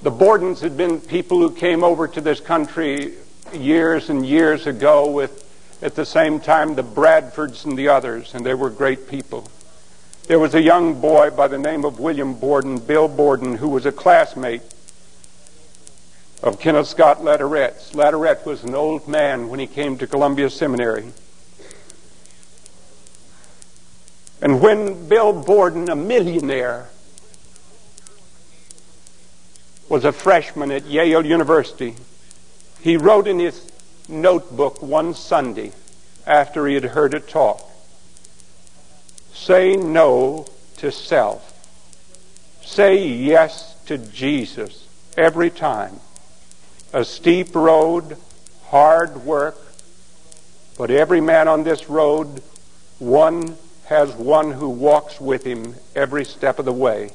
The 0.02 0.10
Bordens 0.10 0.58
had 0.58 0.76
been 0.76 1.00
people 1.00 1.38
who 1.38 1.52
came 1.54 1.84
over 1.84 2.08
to 2.08 2.20
this 2.20 2.40
country 2.40 3.14
years 3.52 4.10
and 4.10 4.26
years 4.26 4.66
ago 4.66 5.08
with, 5.08 5.48
at 5.82 5.94
the 5.94 6.04
same 6.04 6.40
time, 6.40 6.74
the 6.74 6.84
Bradfords 6.84 7.64
and 7.64 7.76
the 7.76 7.88
others, 7.88 8.34
and 8.34 8.44
they 8.44 8.54
were 8.54 8.70
great 8.70 9.08
people. 9.08 9.48
There 10.26 10.38
was 10.38 10.54
a 10.54 10.62
young 10.62 11.00
boy 11.00 11.30
by 11.30 11.48
the 11.48 11.58
name 11.58 11.84
of 11.84 11.98
William 11.98 12.34
Borden, 12.34 12.78
Bill 12.78 13.08
Borden, 13.08 13.56
who 13.56 13.68
was 13.68 13.86
a 13.86 13.92
classmate 13.92 14.62
of 16.42 16.60
Kenneth 16.60 16.86
Scott 16.86 17.18
Latourette. 17.18 17.92
Latourette 17.94 18.46
was 18.46 18.62
an 18.62 18.74
old 18.74 19.08
man 19.08 19.48
when 19.48 19.58
he 19.58 19.66
came 19.66 19.98
to 19.98 20.06
Columbia 20.06 20.48
Seminary. 20.50 21.12
And 24.42 24.60
when 24.60 25.08
Bill 25.08 25.32
Borden, 25.32 25.90
a 25.90 25.96
millionaire, 25.96 26.88
was 29.88 30.04
a 30.04 30.12
freshman 30.12 30.70
at 30.70 30.86
Yale 30.86 31.26
University, 31.26 31.96
he 32.80 32.96
wrote 32.96 33.26
in 33.26 33.38
his 33.38 33.69
notebook 34.10 34.82
one 34.82 35.14
Sunday 35.14 35.72
after 36.26 36.66
he 36.66 36.74
had 36.74 36.84
heard 36.84 37.14
a 37.14 37.20
talk 37.20 37.70
Say 39.40 39.74
no 39.74 40.46
to 40.76 40.92
self. 40.92 41.46
Say 42.62 43.06
yes 43.06 43.74
to 43.86 43.96
Jesus 43.96 44.86
every 45.16 45.48
time. 45.48 45.98
A 46.92 47.04
steep 47.04 47.54
road, 47.54 48.18
hard 48.66 49.24
work, 49.24 49.56
but 50.76 50.90
every 50.90 51.20
man 51.20 51.48
on 51.48 51.64
this 51.64 51.88
road, 51.88 52.42
one 52.98 53.56
has 53.86 54.12
one 54.12 54.52
who 54.52 54.68
walks 54.68 55.18
with 55.20 55.44
him 55.44 55.74
every 55.96 56.24
step 56.24 56.58
of 56.58 56.64
the 56.64 56.72
way, 56.72 57.10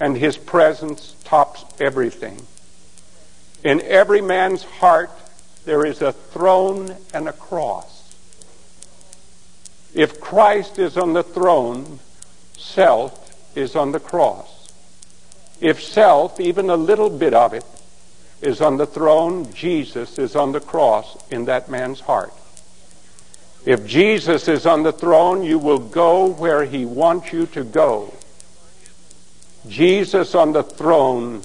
and 0.00 0.16
his 0.16 0.36
presence 0.36 1.14
tops 1.24 1.64
everything. 1.80 2.46
In 3.62 3.80
every 3.82 4.20
man's 4.20 4.64
heart, 4.64 5.10
there 5.66 5.84
is 5.84 6.00
a 6.00 6.12
throne 6.12 6.96
and 7.12 7.28
a 7.28 7.32
cross. 7.32 8.14
If 9.92 10.20
Christ 10.20 10.78
is 10.78 10.96
on 10.96 11.12
the 11.12 11.24
throne, 11.24 11.98
self 12.56 13.56
is 13.56 13.74
on 13.74 13.90
the 13.90 14.00
cross. 14.00 14.72
If 15.60 15.82
self, 15.82 16.38
even 16.38 16.70
a 16.70 16.76
little 16.76 17.10
bit 17.10 17.34
of 17.34 17.52
it, 17.52 17.64
is 18.40 18.60
on 18.60 18.76
the 18.76 18.86
throne, 18.86 19.52
Jesus 19.52 20.18
is 20.18 20.36
on 20.36 20.52
the 20.52 20.60
cross 20.60 21.16
in 21.30 21.46
that 21.46 21.68
man's 21.68 22.00
heart. 22.00 22.32
If 23.64 23.84
Jesus 23.86 24.46
is 24.46 24.66
on 24.66 24.84
the 24.84 24.92
throne, 24.92 25.42
you 25.42 25.58
will 25.58 25.80
go 25.80 26.26
where 26.26 26.64
he 26.64 26.84
wants 26.84 27.32
you 27.32 27.46
to 27.46 27.64
go. 27.64 28.14
Jesus 29.66 30.36
on 30.36 30.52
the 30.52 30.62
throne 30.62 31.42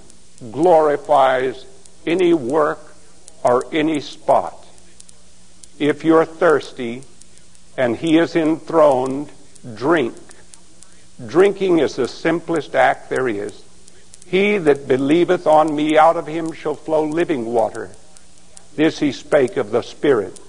glorifies 0.51 1.65
any 2.05 2.35
work 2.35 2.90
or 3.43 3.65
any 3.71 3.99
spot. 3.99 4.65
If 5.79 6.03
you're 6.03 6.25
thirsty 6.25 7.03
and 7.77 7.97
he 7.97 8.17
is 8.17 8.35
enthroned, 8.35 9.31
drink. 9.75 10.15
Drinking 11.25 11.79
is 11.79 11.95
the 11.95 12.07
simplest 12.07 12.75
act 12.75 13.09
there 13.09 13.27
is. 13.27 13.63
He 14.25 14.57
that 14.57 14.87
believeth 14.87 15.45
on 15.45 15.75
me, 15.75 15.97
out 15.97 16.17
of 16.17 16.27
him 16.27 16.51
shall 16.51 16.75
flow 16.75 17.03
living 17.05 17.45
water. 17.45 17.91
This 18.75 18.99
he 18.99 19.11
spake 19.11 19.57
of 19.57 19.71
the 19.71 19.81
Spirit. 19.81 20.39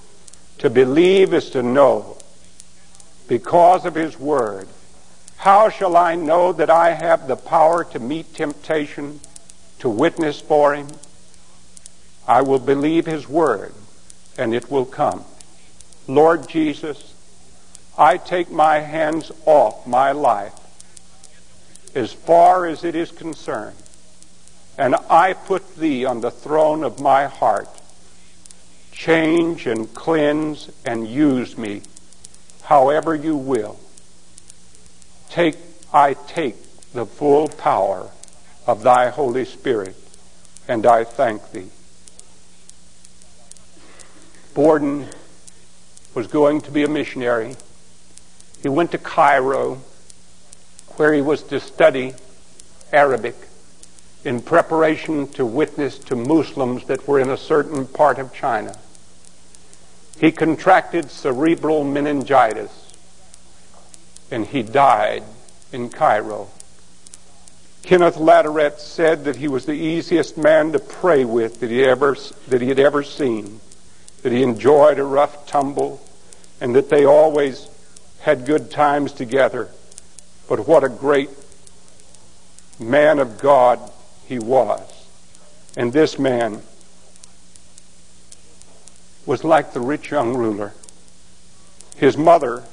To 0.58 0.70
believe 0.70 1.34
is 1.34 1.50
to 1.50 1.62
know 1.62 2.18
because 3.26 3.84
of 3.84 3.94
his 3.94 4.18
word. 4.18 4.68
How 5.36 5.70
shall 5.70 5.96
I 5.96 6.14
know 6.14 6.52
that 6.52 6.70
I 6.70 6.90
have 6.92 7.26
the 7.26 7.36
power 7.36 7.82
to 7.84 7.98
meet 7.98 8.34
temptation, 8.34 9.20
to 9.80 9.88
witness 9.88 10.40
for 10.40 10.74
him? 10.74 10.86
I 12.26 12.42
will 12.42 12.58
believe 12.58 13.06
his 13.06 13.28
word, 13.28 13.74
and 14.38 14.54
it 14.54 14.70
will 14.70 14.84
come. 14.84 15.24
Lord 16.06 16.48
Jesus, 16.48 17.14
I 17.96 18.16
take 18.16 18.50
my 18.50 18.78
hands 18.80 19.30
off 19.44 19.86
my 19.86 20.12
life 20.12 20.54
as 21.94 22.12
far 22.12 22.66
as 22.66 22.84
it 22.84 22.94
is 22.94 23.10
concerned, 23.10 23.76
and 24.78 24.96
I 25.10 25.34
put 25.34 25.76
thee 25.76 26.04
on 26.04 26.20
the 26.20 26.30
throne 26.30 26.84
of 26.84 27.00
my 27.00 27.26
heart 27.26 27.68
change 28.92 29.66
and 29.66 29.92
cleanse 29.94 30.70
and 30.84 31.08
use 31.08 31.56
me 31.58 31.82
however 32.62 33.14
you 33.14 33.36
will. 33.36 33.78
Take, 35.28 35.56
I 35.92 36.14
take 36.14 36.56
the 36.92 37.06
full 37.06 37.48
power 37.48 38.10
of 38.66 38.82
thy 38.82 39.10
Holy 39.10 39.44
Spirit, 39.44 39.96
and 40.68 40.86
I 40.86 41.04
thank 41.04 41.50
thee. 41.50 41.70
Borden 44.54 45.08
was 46.14 46.26
going 46.26 46.60
to 46.62 46.70
be 46.70 46.84
a 46.84 46.88
missionary. 46.88 47.56
He 48.62 48.68
went 48.68 48.92
to 48.92 48.98
Cairo, 48.98 49.82
where 50.96 51.12
he 51.12 51.22
was 51.22 51.42
to 51.44 51.58
study 51.58 52.14
Arabic 52.92 53.36
in 54.24 54.40
preparation 54.40 55.26
to 55.32 55.44
witness 55.44 55.98
to 55.98 56.16
Muslims 56.16 56.84
that 56.84 57.08
were 57.08 57.18
in 57.18 57.30
a 57.30 57.36
certain 57.36 57.86
part 57.86 58.18
of 58.18 58.32
China. 58.32 58.76
He 60.20 60.30
contracted 60.30 61.10
cerebral 61.10 61.82
meningitis 61.82 62.70
and 64.30 64.46
he 64.46 64.62
died 64.62 65.24
in 65.72 65.90
Cairo. 65.90 66.48
Kenneth 67.82 68.16
Latourette 68.16 68.78
said 68.78 69.24
that 69.24 69.36
he 69.36 69.48
was 69.48 69.66
the 69.66 69.72
easiest 69.72 70.38
man 70.38 70.72
to 70.72 70.78
pray 70.78 71.24
with 71.24 71.60
that 71.60 71.70
he, 71.70 71.82
ever, 71.82 72.16
that 72.48 72.62
he 72.62 72.68
had 72.68 72.78
ever 72.78 73.02
seen, 73.02 73.60
that 74.22 74.32
he 74.32 74.42
enjoyed 74.42 74.98
a 74.98 75.04
rough 75.04 75.46
tumble, 75.46 76.00
and 76.60 76.74
that 76.74 76.88
they 76.88 77.04
always 77.04 77.68
had 78.20 78.46
good 78.46 78.70
times 78.70 79.12
together. 79.12 79.68
But 80.48 80.66
what 80.66 80.84
a 80.84 80.88
great 80.88 81.30
man 82.78 83.18
of 83.18 83.38
God 83.38 83.80
he 84.26 84.38
was. 84.38 84.80
And 85.76 85.92
this 85.92 86.18
man 86.18 86.62
was 89.26 89.44
like 89.44 89.72
the 89.72 89.80
rich 89.80 90.10
young 90.10 90.34
ruler. 90.34 90.72
His 91.96 92.16
mother 92.16 92.64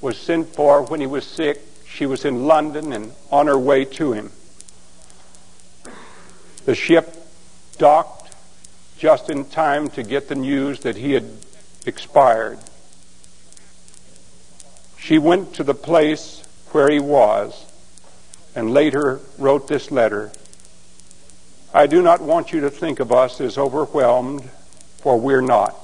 was 0.00 0.18
sent 0.18 0.48
for 0.54 0.82
when 0.82 1.00
he 1.00 1.06
was 1.06 1.26
sick. 1.26 1.60
She 1.86 2.06
was 2.06 2.24
in 2.24 2.46
London 2.46 2.92
and 2.92 3.12
on 3.30 3.46
her 3.46 3.58
way 3.58 3.84
to 3.84 4.12
him. 4.12 4.32
The 6.64 6.74
ship 6.74 7.14
docked 7.78 8.23
just 9.04 9.28
in 9.28 9.44
time 9.44 9.86
to 9.86 10.02
get 10.02 10.28
the 10.28 10.34
news 10.34 10.80
that 10.80 10.96
he 10.96 11.12
had 11.12 11.28
expired. 11.84 12.58
She 14.98 15.18
went 15.18 15.52
to 15.56 15.62
the 15.62 15.74
place 15.74 16.42
where 16.72 16.88
he 16.88 16.98
was 16.98 17.66
and 18.54 18.72
later 18.72 19.20
wrote 19.36 19.68
this 19.68 19.90
letter. 19.90 20.32
I 21.74 21.86
do 21.86 22.00
not 22.00 22.22
want 22.22 22.50
you 22.50 22.62
to 22.62 22.70
think 22.70 22.98
of 22.98 23.12
us 23.12 23.42
as 23.42 23.58
overwhelmed 23.58 24.48
for 24.96 25.20
we're 25.20 25.42
not. 25.42 25.76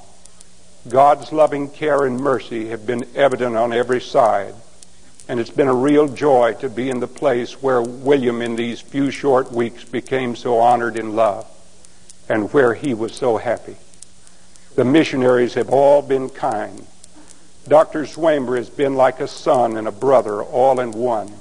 God's 0.89 1.31
loving 1.31 1.69
care 1.69 2.03
and 2.05 2.19
mercy 2.19 2.69
have 2.69 2.87
been 2.87 3.05
evident 3.13 3.55
on 3.55 3.71
every 3.71 4.01
side, 4.01 4.55
and 5.27 5.39
it's 5.39 5.51
been 5.51 5.67
a 5.67 5.75
real 5.75 6.07
joy 6.07 6.53
to 6.53 6.69
be 6.69 6.89
in 6.89 6.99
the 6.99 7.07
place 7.07 7.61
where 7.61 7.83
William, 7.83 8.41
in 8.41 8.55
these 8.55 8.81
few 8.81 9.11
short 9.11 9.51
weeks, 9.51 9.83
became 9.83 10.35
so 10.35 10.57
honored 10.57 10.97
in 10.97 11.15
love, 11.15 11.45
and 12.29 12.51
where 12.53 12.73
he 12.73 12.93
was 12.93 13.13
so 13.13 13.37
happy. 13.37 13.75
The 14.75 14.85
missionaries 14.85 15.55
have 15.55 15.69
all 15.69 16.01
been 16.01 16.29
kind. 16.29 16.85
Dr. 17.67 18.05
Zwemer 18.05 18.57
has 18.57 18.69
been 18.69 18.95
like 18.95 19.19
a 19.19 19.27
son 19.27 19.77
and 19.77 19.87
a 19.87 19.91
brother 19.91 20.41
all 20.41 20.79
in 20.79 20.91
one. 20.91 21.31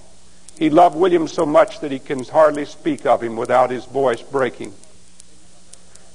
He 0.59 0.69
loved 0.69 0.97
William 0.97 1.27
so 1.29 1.47
much 1.47 1.81
that 1.81 1.93
he 1.93 1.99
can 1.99 2.25
hardly 2.25 2.65
speak 2.65 3.07
of 3.07 3.23
him 3.23 3.37
without 3.37 3.71
his 3.71 3.85
voice 3.85 4.21
breaking. 4.21 4.75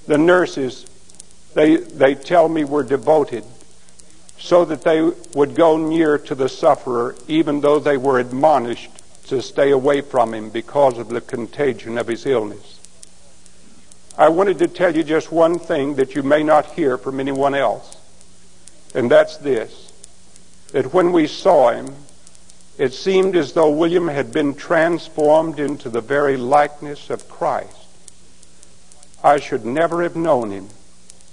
The 0.08 0.18
nurses 0.18 0.86
they, 1.56 1.78
they 1.78 2.16
tell 2.16 2.50
me 2.50 2.64
we're 2.66 2.84
devoted. 2.84 3.44
so 4.38 4.66
that 4.66 4.82
they 4.84 5.02
would 5.34 5.56
go 5.56 5.78
near 5.78 6.18
to 6.18 6.36
the 6.36 6.50
sufferer, 6.50 7.16
even 7.28 7.62
though 7.62 7.80
they 7.80 7.98
were 7.98 8.20
admonished 8.20 8.92
to 9.28 9.42
stay 9.42 9.72
away 9.72 10.02
from 10.02 10.34
him 10.34 10.50
because 10.50 10.98
of 10.98 11.10
the 11.10 11.22
contagion 11.22 11.98
of 11.98 12.08
his 12.08 12.26
illness. 12.26 12.80
I 14.18 14.30
wanted 14.30 14.60
to 14.60 14.68
tell 14.68 14.96
you 14.96 15.04
just 15.04 15.32
one 15.32 15.60
thing 15.60 15.96
that 15.96 16.16
you 16.16 16.24
may 16.24 16.42
not 16.42 16.68
hear 16.68 16.98
from 16.98 17.20
anyone 17.20 17.54
else, 17.54 17.98
and 18.94 19.12
that's 19.12 19.38
this 19.38 19.92
that 20.72 20.94
when 20.94 21.12
we 21.12 21.28
saw 21.28 21.72
him, 21.72 21.88
it 22.78 22.94
seemed 22.94 23.36
as 23.36 23.54
though 23.54 23.70
William 23.70 24.08
had 24.08 24.34
been 24.34 24.54
transformed 24.54 25.60
into 25.60 25.90
the 25.90 26.02
very 26.02 26.36
likeness 26.36 27.10
of 27.10 27.30
Christ. 27.30 27.78
I 29.24 29.40
should 29.40 29.66
never 29.66 30.04
have 30.04 30.16
known 30.16 30.52
him. 30.52 30.70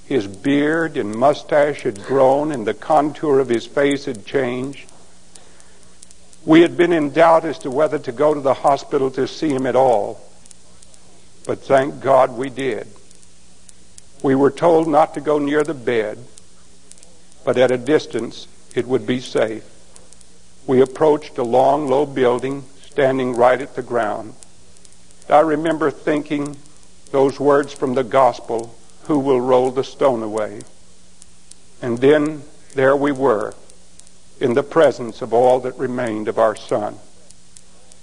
His 0.05 0.27
beard 0.27 0.97
and 0.97 1.15
mustache 1.15 1.83
had 1.83 2.05
grown, 2.05 2.53
and 2.53 2.67
the 2.67 2.75
contour 2.75 3.41
of 3.41 3.49
his 3.49 3.67
face 3.67 4.05
had 4.05 4.25
changed. 4.25 4.91
We 6.45 6.63
had 6.63 6.77
been 6.77 6.93
in 6.93 7.11
doubt 7.11 7.45
as 7.45 7.59
to 7.61 7.71
whether 7.71 7.99
to 7.99 8.13
go 8.13 8.35
to 8.35 8.41
the 8.41 8.55
hospital 8.55 9.11
to 9.13 9.27
see 9.27 9.49
him 9.49 9.67
at 9.67 9.77
all. 9.77 10.21
But 11.47 11.61
thank 11.61 12.01
God 12.01 12.37
we 12.37 12.51
did. 12.51 12.87
We 14.23 14.35
were 14.35 14.51
told 14.51 14.87
not 14.87 15.15
to 15.15 15.21
go 15.21 15.39
near 15.39 15.65
the 15.65 15.75
bed, 15.75 16.19
but 17.45 17.59
at 17.59 17.71
a 17.73 17.79
distance 17.79 18.47
it 18.75 18.87
would 18.87 19.07
be 19.07 19.21
safe. 19.21 19.65
We 20.67 20.81
approached 20.81 21.39
a 21.39 21.43
long, 21.43 21.89
low 21.89 22.07
building 22.07 22.65
standing 22.85 23.35
right 23.35 23.61
at 23.61 23.75
the 23.75 23.83
ground. 23.83 24.35
I 25.29 25.41
remember 25.41 25.91
thinking 25.91 26.57
those 27.11 27.41
words 27.41 27.73
from 27.73 27.95
the 27.95 28.05
gospel, 28.05 28.75
who 29.05 29.19
will 29.19 29.41
roll 29.41 29.71
the 29.71 29.85
stone 29.85 30.23
away? 30.23 30.61
And 31.81 31.99
then 31.99 32.43
there 32.75 32.97
we 32.97 33.13
were 33.13 33.55
in 34.41 34.55
the 34.55 34.63
presence 34.63 35.21
of 35.21 35.33
all 35.35 35.61
that 35.61 35.77
remained 35.77 36.29
of 36.29 36.39
our 36.39 36.57
son. 36.57 36.99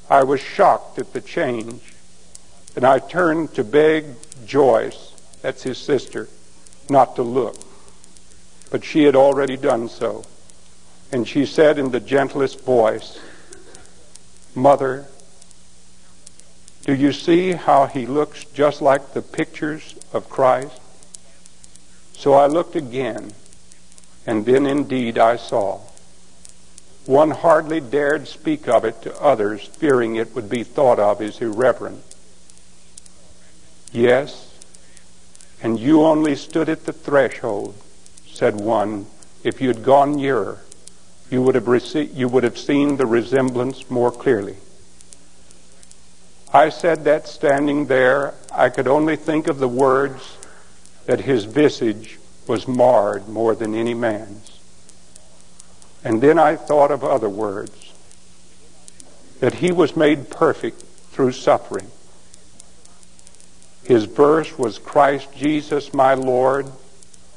I 0.09 0.23
was 0.23 0.39
shocked 0.39 0.99
at 0.99 1.13
the 1.13 1.21
change, 1.21 1.93
and 2.75 2.85
I 2.85 2.99
turned 2.99 3.53
to 3.55 3.63
beg 3.63 4.05
Joyce, 4.45 5.13
that's 5.41 5.63
his 5.63 5.77
sister, 5.77 6.27
not 6.89 7.15
to 7.15 7.23
look. 7.23 7.57
But 8.71 8.83
she 8.83 9.03
had 9.03 9.15
already 9.15 9.57
done 9.57 9.89
so. 9.89 10.23
And 11.11 11.27
she 11.27 11.45
said 11.45 11.79
in 11.79 11.91
the 11.91 11.99
gentlest 11.99 12.61
voice, 12.61 13.19
Mother, 14.53 15.07
do 16.83 16.93
you 16.93 17.11
see 17.11 17.53
how 17.53 17.87
he 17.87 18.05
looks 18.05 18.45
just 18.45 18.81
like 18.81 19.13
the 19.13 19.21
pictures 19.21 19.95
of 20.13 20.29
Christ? 20.29 20.79
So 22.13 22.33
I 22.33 22.47
looked 22.47 22.75
again, 22.75 23.31
and 24.25 24.45
then 24.45 24.65
indeed 24.65 25.17
I 25.17 25.35
saw. 25.37 25.81
One 27.05 27.31
hardly 27.31 27.79
dared 27.79 28.27
speak 28.27 28.67
of 28.67 28.85
it 28.85 29.01
to 29.03 29.21
others, 29.21 29.65
fearing 29.65 30.15
it 30.15 30.35
would 30.35 30.49
be 30.49 30.63
thought 30.63 30.99
of 30.99 31.21
as 31.21 31.41
irreverent. 31.41 32.03
Yes, 33.91 34.53
and 35.61 35.79
you 35.79 36.03
only 36.03 36.35
stood 36.35 36.69
at 36.69 36.85
the 36.85 36.93
threshold, 36.93 37.75
said 38.27 38.55
one, 38.55 39.07
if 39.43 39.61
you'd 39.61 39.83
gone 39.83 40.15
nearer 40.15 40.59
you 41.29 41.41
would 41.43 41.55
have, 41.55 41.67
received, 41.67 42.15
you 42.15 42.27
would 42.27 42.43
have 42.43 42.57
seen 42.57 42.97
the 42.97 43.05
resemblance 43.05 43.89
more 43.89 44.11
clearly. 44.11 44.57
I 46.51 46.69
said 46.69 47.03
that 47.03 47.27
standing 47.27 47.85
there, 47.85 48.33
I 48.51 48.69
could 48.69 48.87
only 48.87 49.15
think 49.15 49.47
of 49.47 49.59
the 49.59 49.67
words 49.67 50.37
that 51.05 51.21
his 51.21 51.45
visage 51.45 52.17
was 52.47 52.67
marred 52.67 53.29
more 53.29 53.53
than 53.53 53.75
any 53.75 53.93
man's. 53.93 54.59
And 56.03 56.21
then 56.21 56.39
I 56.39 56.55
thought 56.55 56.91
of 56.91 57.03
other 57.03 57.29
words 57.29 57.93
that 59.39 59.55
he 59.55 59.71
was 59.71 59.95
made 59.95 60.29
perfect 60.29 60.81
through 61.11 61.33
suffering. 61.33 61.91
His 63.89 64.05
verse 64.05 64.55
was 64.55 64.77
Christ 64.77 65.29
Jesus 65.35 65.95
my 65.95 66.13
Lord, 66.13 66.67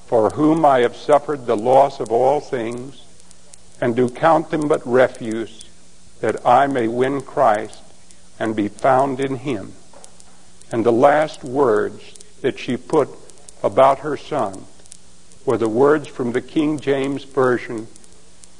for 0.06 0.28
whom 0.28 0.66
I 0.66 0.80
have 0.80 0.94
suffered 0.94 1.46
the 1.46 1.56
loss 1.56 1.98
of 1.98 2.12
all 2.12 2.40
things 2.40 3.02
and 3.80 3.96
do 3.96 4.10
count 4.10 4.50
them 4.50 4.68
but 4.68 4.86
refuse, 4.86 5.64
that 6.20 6.46
I 6.46 6.66
may 6.66 6.88
win 6.88 7.22
Christ 7.22 7.82
and 8.38 8.54
be 8.54 8.68
found 8.68 9.18
in 9.18 9.36
him. 9.36 9.72
And 10.70 10.84
the 10.84 10.92
last 10.92 11.42
words 11.42 12.12
that 12.42 12.58
she 12.58 12.76
put 12.76 13.08
about 13.62 14.00
her 14.00 14.18
son 14.18 14.66
were 15.46 15.56
the 15.56 15.70
words 15.70 16.06
from 16.06 16.32
the 16.32 16.42
King 16.42 16.78
James 16.78 17.24
Version 17.24 17.88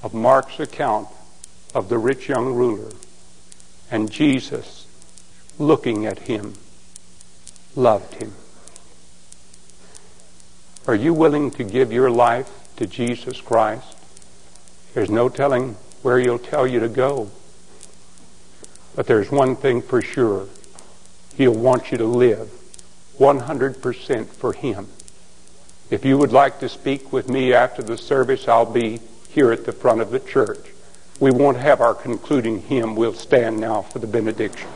of 0.03 0.15
Mark's 0.15 0.59
account 0.59 1.09
of 1.75 1.91
the 1.91 1.99
rich 1.99 2.27
young 2.27 2.55
ruler. 2.55 2.93
And 3.91 4.11
Jesus, 4.11 4.87
looking 5.59 6.07
at 6.07 6.21
him, 6.21 6.55
loved 7.75 8.15
him. 8.15 8.33
Are 10.87 10.95
you 10.95 11.15
willing 11.15 11.51
to 11.53 11.65
give 11.65 11.93
your 11.93 12.11
life 12.11 12.51
to 12.77 12.87
Jesus 12.87 13.41
Christ? 13.41 13.97
There's 14.95 15.11
no 15.11 15.29
telling 15.29 15.77
where 16.03 16.19
he'll 16.19 16.39
tell 16.39 16.67
you 16.67 16.81
to 16.81 16.89
go. 16.89 17.31
But 18.95 19.07
there's 19.07 19.31
one 19.31 19.57
thing 19.57 19.81
for 19.81 20.03
sure. 20.03 20.49
He'll 21.37 21.55
want 21.55 21.93
you 21.93 21.99
to 21.99 22.05
live 22.05 22.51
100% 23.19 24.27
for 24.27 24.53
him. 24.53 24.89
If 25.91 26.05
you 26.05 26.19
would 26.19 26.33
like 26.33 26.59
to 26.61 26.69
speak 26.69 27.13
with 27.13 27.29
me 27.29 27.53
after 27.53 27.83
the 27.83 27.97
service, 27.97 28.49
I'll 28.49 28.67
be 28.71 29.01
here 29.29 29.53
at 29.53 29.65
the 29.65 29.73
front 29.73 30.01
of 30.01 30.11
the 30.11 30.21
church. 30.21 30.73
We 31.21 31.31
won't 31.31 31.59
have 31.59 31.81
our 31.81 31.95
concluding 31.95 32.63
hymn. 32.63 32.97
We'll 32.97 33.15
stand 33.15 33.61
now 33.61 33.83
for 33.83 33.99
the 33.99 34.07
benediction. 34.07 34.69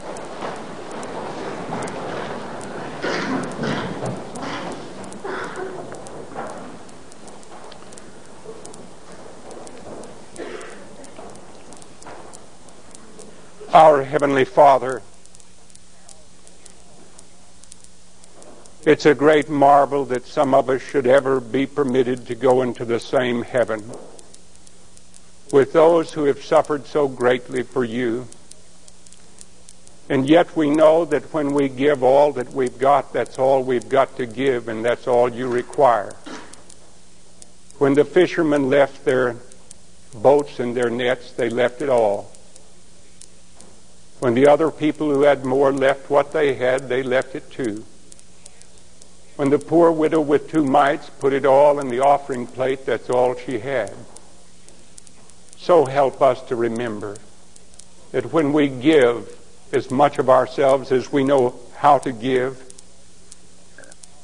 Our 13.76 14.04
Heavenly 14.04 14.46
Father, 14.46 15.02
it's 18.86 19.04
a 19.04 19.14
great 19.14 19.50
marvel 19.50 20.06
that 20.06 20.24
some 20.26 20.54
of 20.54 20.70
us 20.70 20.80
should 20.80 21.06
ever 21.06 21.40
be 21.40 21.66
permitted 21.66 22.26
to 22.28 22.34
go 22.34 22.62
into 22.62 22.86
the 22.86 22.98
same 22.98 23.42
heaven 23.42 23.90
with 25.52 25.74
those 25.74 26.14
who 26.14 26.24
have 26.24 26.42
suffered 26.42 26.86
so 26.86 27.06
greatly 27.06 27.64
for 27.64 27.84
you. 27.84 28.28
And 30.08 30.26
yet 30.26 30.56
we 30.56 30.70
know 30.70 31.04
that 31.04 31.34
when 31.34 31.52
we 31.52 31.68
give 31.68 32.02
all 32.02 32.32
that 32.32 32.54
we've 32.54 32.78
got, 32.78 33.12
that's 33.12 33.38
all 33.38 33.62
we've 33.62 33.90
got 33.90 34.16
to 34.16 34.24
give, 34.24 34.68
and 34.68 34.82
that's 34.82 35.06
all 35.06 35.30
you 35.30 35.48
require. 35.48 36.16
When 37.76 37.92
the 37.92 38.06
fishermen 38.06 38.70
left 38.70 39.04
their 39.04 39.36
boats 40.14 40.60
and 40.60 40.74
their 40.74 40.88
nets, 40.88 41.32
they 41.32 41.50
left 41.50 41.82
it 41.82 41.90
all. 41.90 42.32
When 44.18 44.34
the 44.34 44.48
other 44.48 44.70
people 44.70 45.12
who 45.12 45.22
had 45.22 45.44
more 45.44 45.72
left 45.72 46.08
what 46.08 46.32
they 46.32 46.54
had, 46.54 46.88
they 46.88 47.02
left 47.02 47.34
it 47.34 47.50
too. 47.50 47.84
When 49.36 49.50
the 49.50 49.58
poor 49.58 49.92
widow 49.92 50.20
with 50.20 50.50
two 50.50 50.64
mites 50.64 51.10
put 51.10 51.34
it 51.34 51.44
all 51.44 51.78
in 51.78 51.88
the 51.88 52.00
offering 52.00 52.46
plate, 52.46 52.86
that's 52.86 53.10
all 53.10 53.36
she 53.36 53.58
had. 53.58 53.92
So 55.58 55.84
help 55.84 56.22
us 56.22 56.40
to 56.44 56.56
remember 56.56 57.18
that 58.12 58.32
when 58.32 58.54
we 58.54 58.68
give 58.68 59.36
as 59.72 59.90
much 59.90 60.18
of 60.18 60.30
ourselves 60.30 60.90
as 60.92 61.12
we 61.12 61.22
know 61.22 61.54
how 61.76 61.98
to 61.98 62.12
give, 62.12 62.62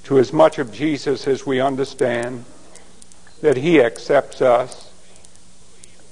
to 0.05 0.19
as 0.19 0.33
much 0.33 0.59
of 0.59 0.73
Jesus 0.73 1.27
as 1.27 1.45
we 1.45 1.61
understand, 1.61 2.47
that 3.43 3.59
He 3.59 3.83
accepts 3.83 4.41
us 4.41 4.91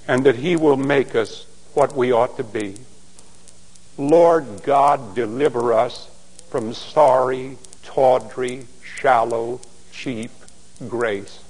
and 0.06 0.24
that 0.24 0.36
He 0.36 0.56
will 0.56 0.76
make 0.76 1.14
us 1.14 1.46
what 1.72 1.96
we 1.96 2.12
ought 2.12 2.36
to 2.36 2.44
be. 2.44 2.74
Lord 4.00 4.62
God, 4.62 5.14
deliver 5.14 5.74
us 5.74 6.08
from 6.48 6.72
sorry, 6.72 7.58
tawdry, 7.82 8.66
shallow, 8.82 9.60
cheap 9.92 10.30
grace. 10.88 11.40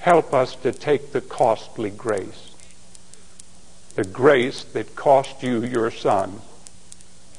Help 0.00 0.34
us 0.34 0.54
to 0.56 0.72
take 0.72 1.12
the 1.12 1.22
costly 1.22 1.88
grace, 1.88 2.54
the 3.94 4.04
grace 4.04 4.62
that 4.62 4.94
cost 4.94 5.42
you 5.42 5.64
your 5.64 5.90
Son, 5.90 6.42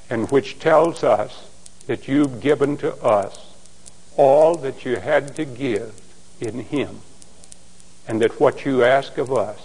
and 0.09 0.31
which 0.31 0.57
tells 0.57 1.03
us 1.03 1.47
that 1.85 2.07
you've 2.07 2.41
given 2.41 2.77
to 2.77 2.95
us 2.95 3.53
all 4.17 4.55
that 4.55 4.85
you 4.85 4.95
had 4.95 5.35
to 5.35 5.45
give 5.45 6.01
in 6.41 6.61
Him, 6.61 7.01
and 8.07 8.19
that 8.23 8.39
what 8.39 8.65
you 8.65 8.83
ask 8.83 9.19
of 9.19 9.31
us 9.31 9.59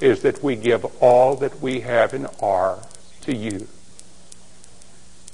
is 0.00 0.22
that 0.22 0.42
we 0.42 0.56
give 0.56 0.86
all 1.02 1.36
that 1.36 1.60
we 1.60 1.80
have 1.80 2.14
and 2.14 2.26
are 2.40 2.78
to 3.30 3.36
you. 3.36 3.66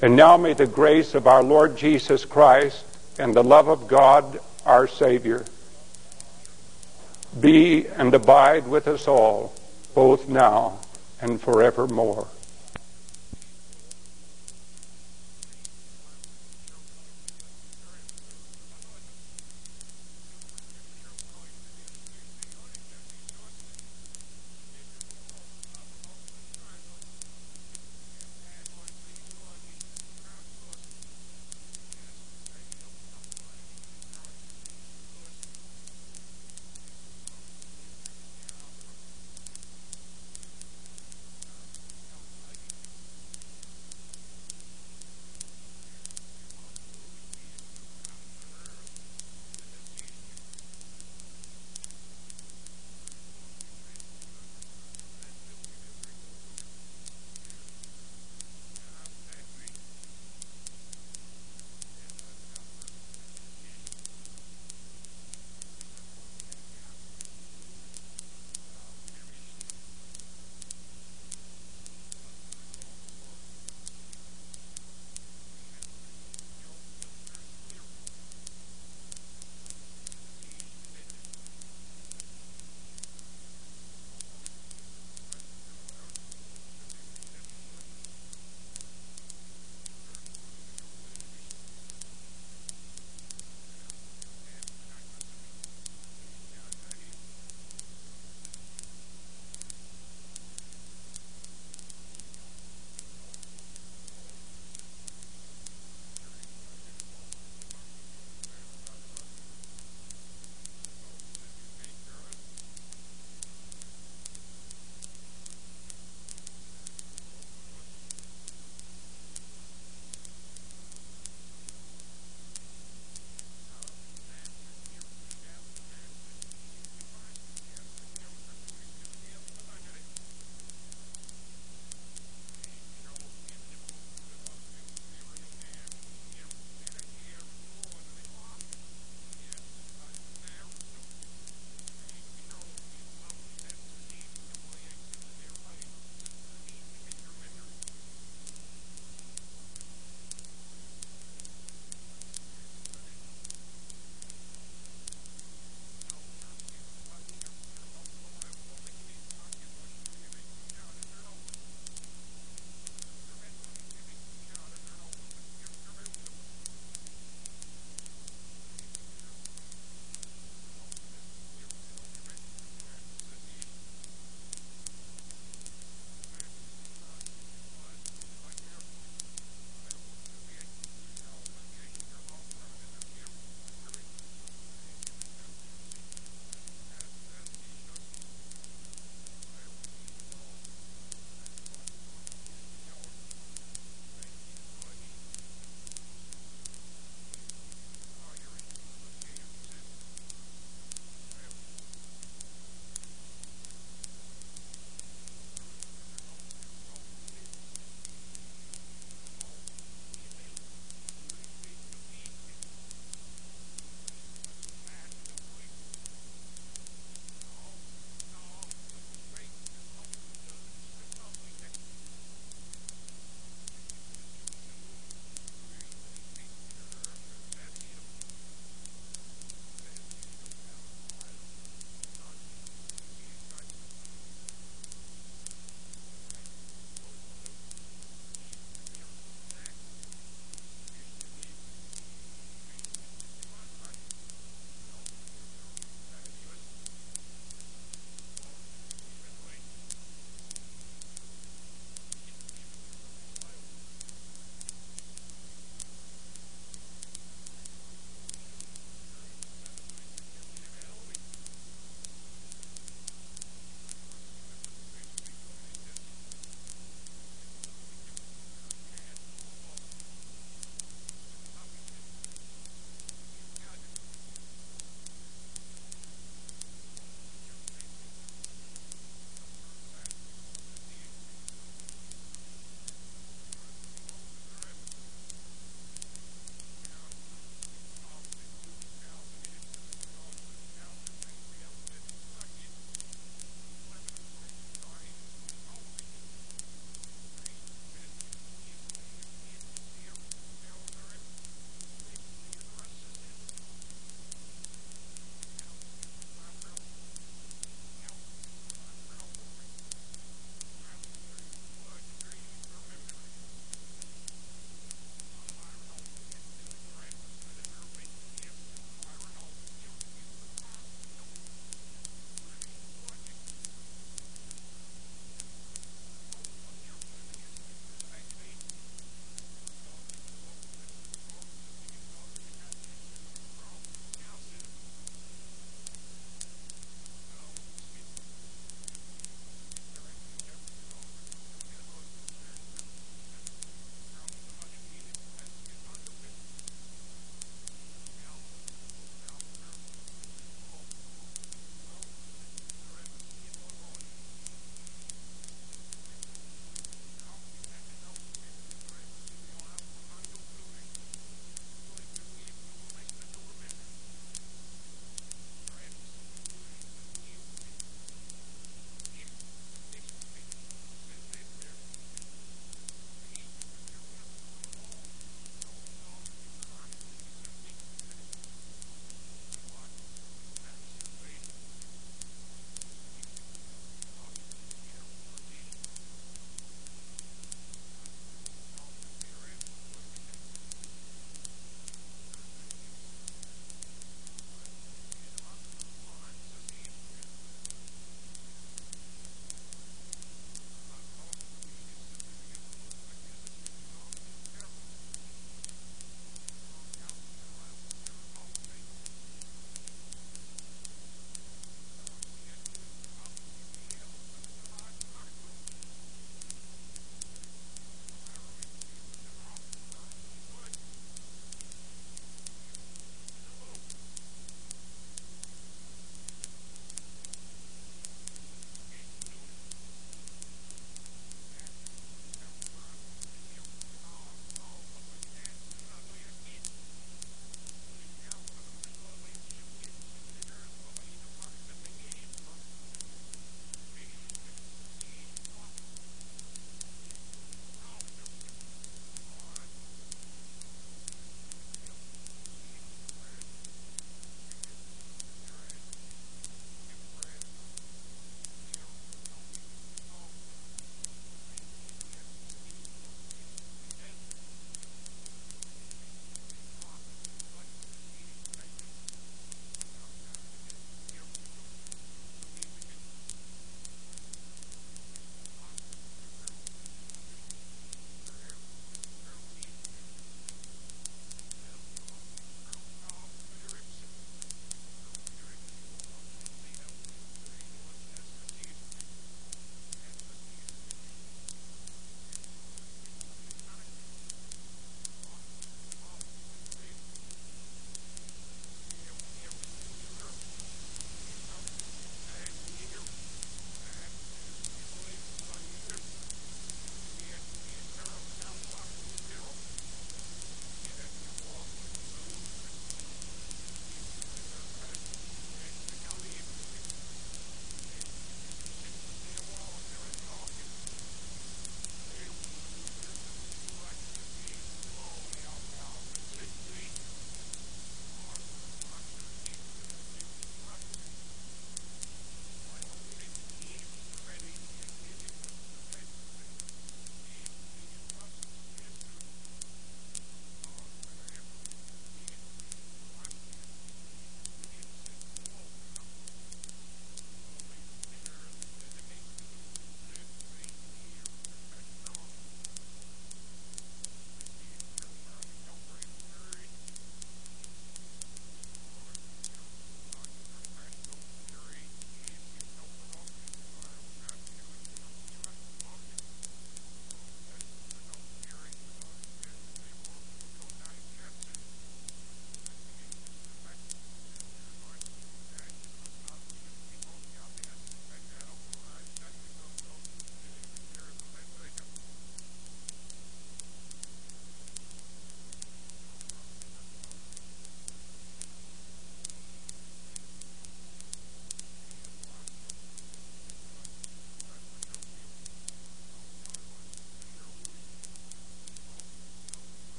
And 0.00 0.16
now 0.16 0.36
may 0.36 0.54
the 0.54 0.66
grace 0.66 1.14
of 1.14 1.26
our 1.26 1.42
Lord 1.42 1.76
Jesus 1.76 2.24
Christ 2.24 2.84
and 3.18 3.34
the 3.34 3.44
love 3.44 3.68
of 3.68 3.86
God 3.86 4.40
our 4.64 4.88
Savior 4.88 5.44
be 7.38 7.86
and 7.86 8.12
abide 8.12 8.66
with 8.66 8.88
us 8.88 9.06
all, 9.06 9.54
both 9.94 10.28
now 10.28 10.78
and 11.20 11.40
forevermore. 11.40 12.26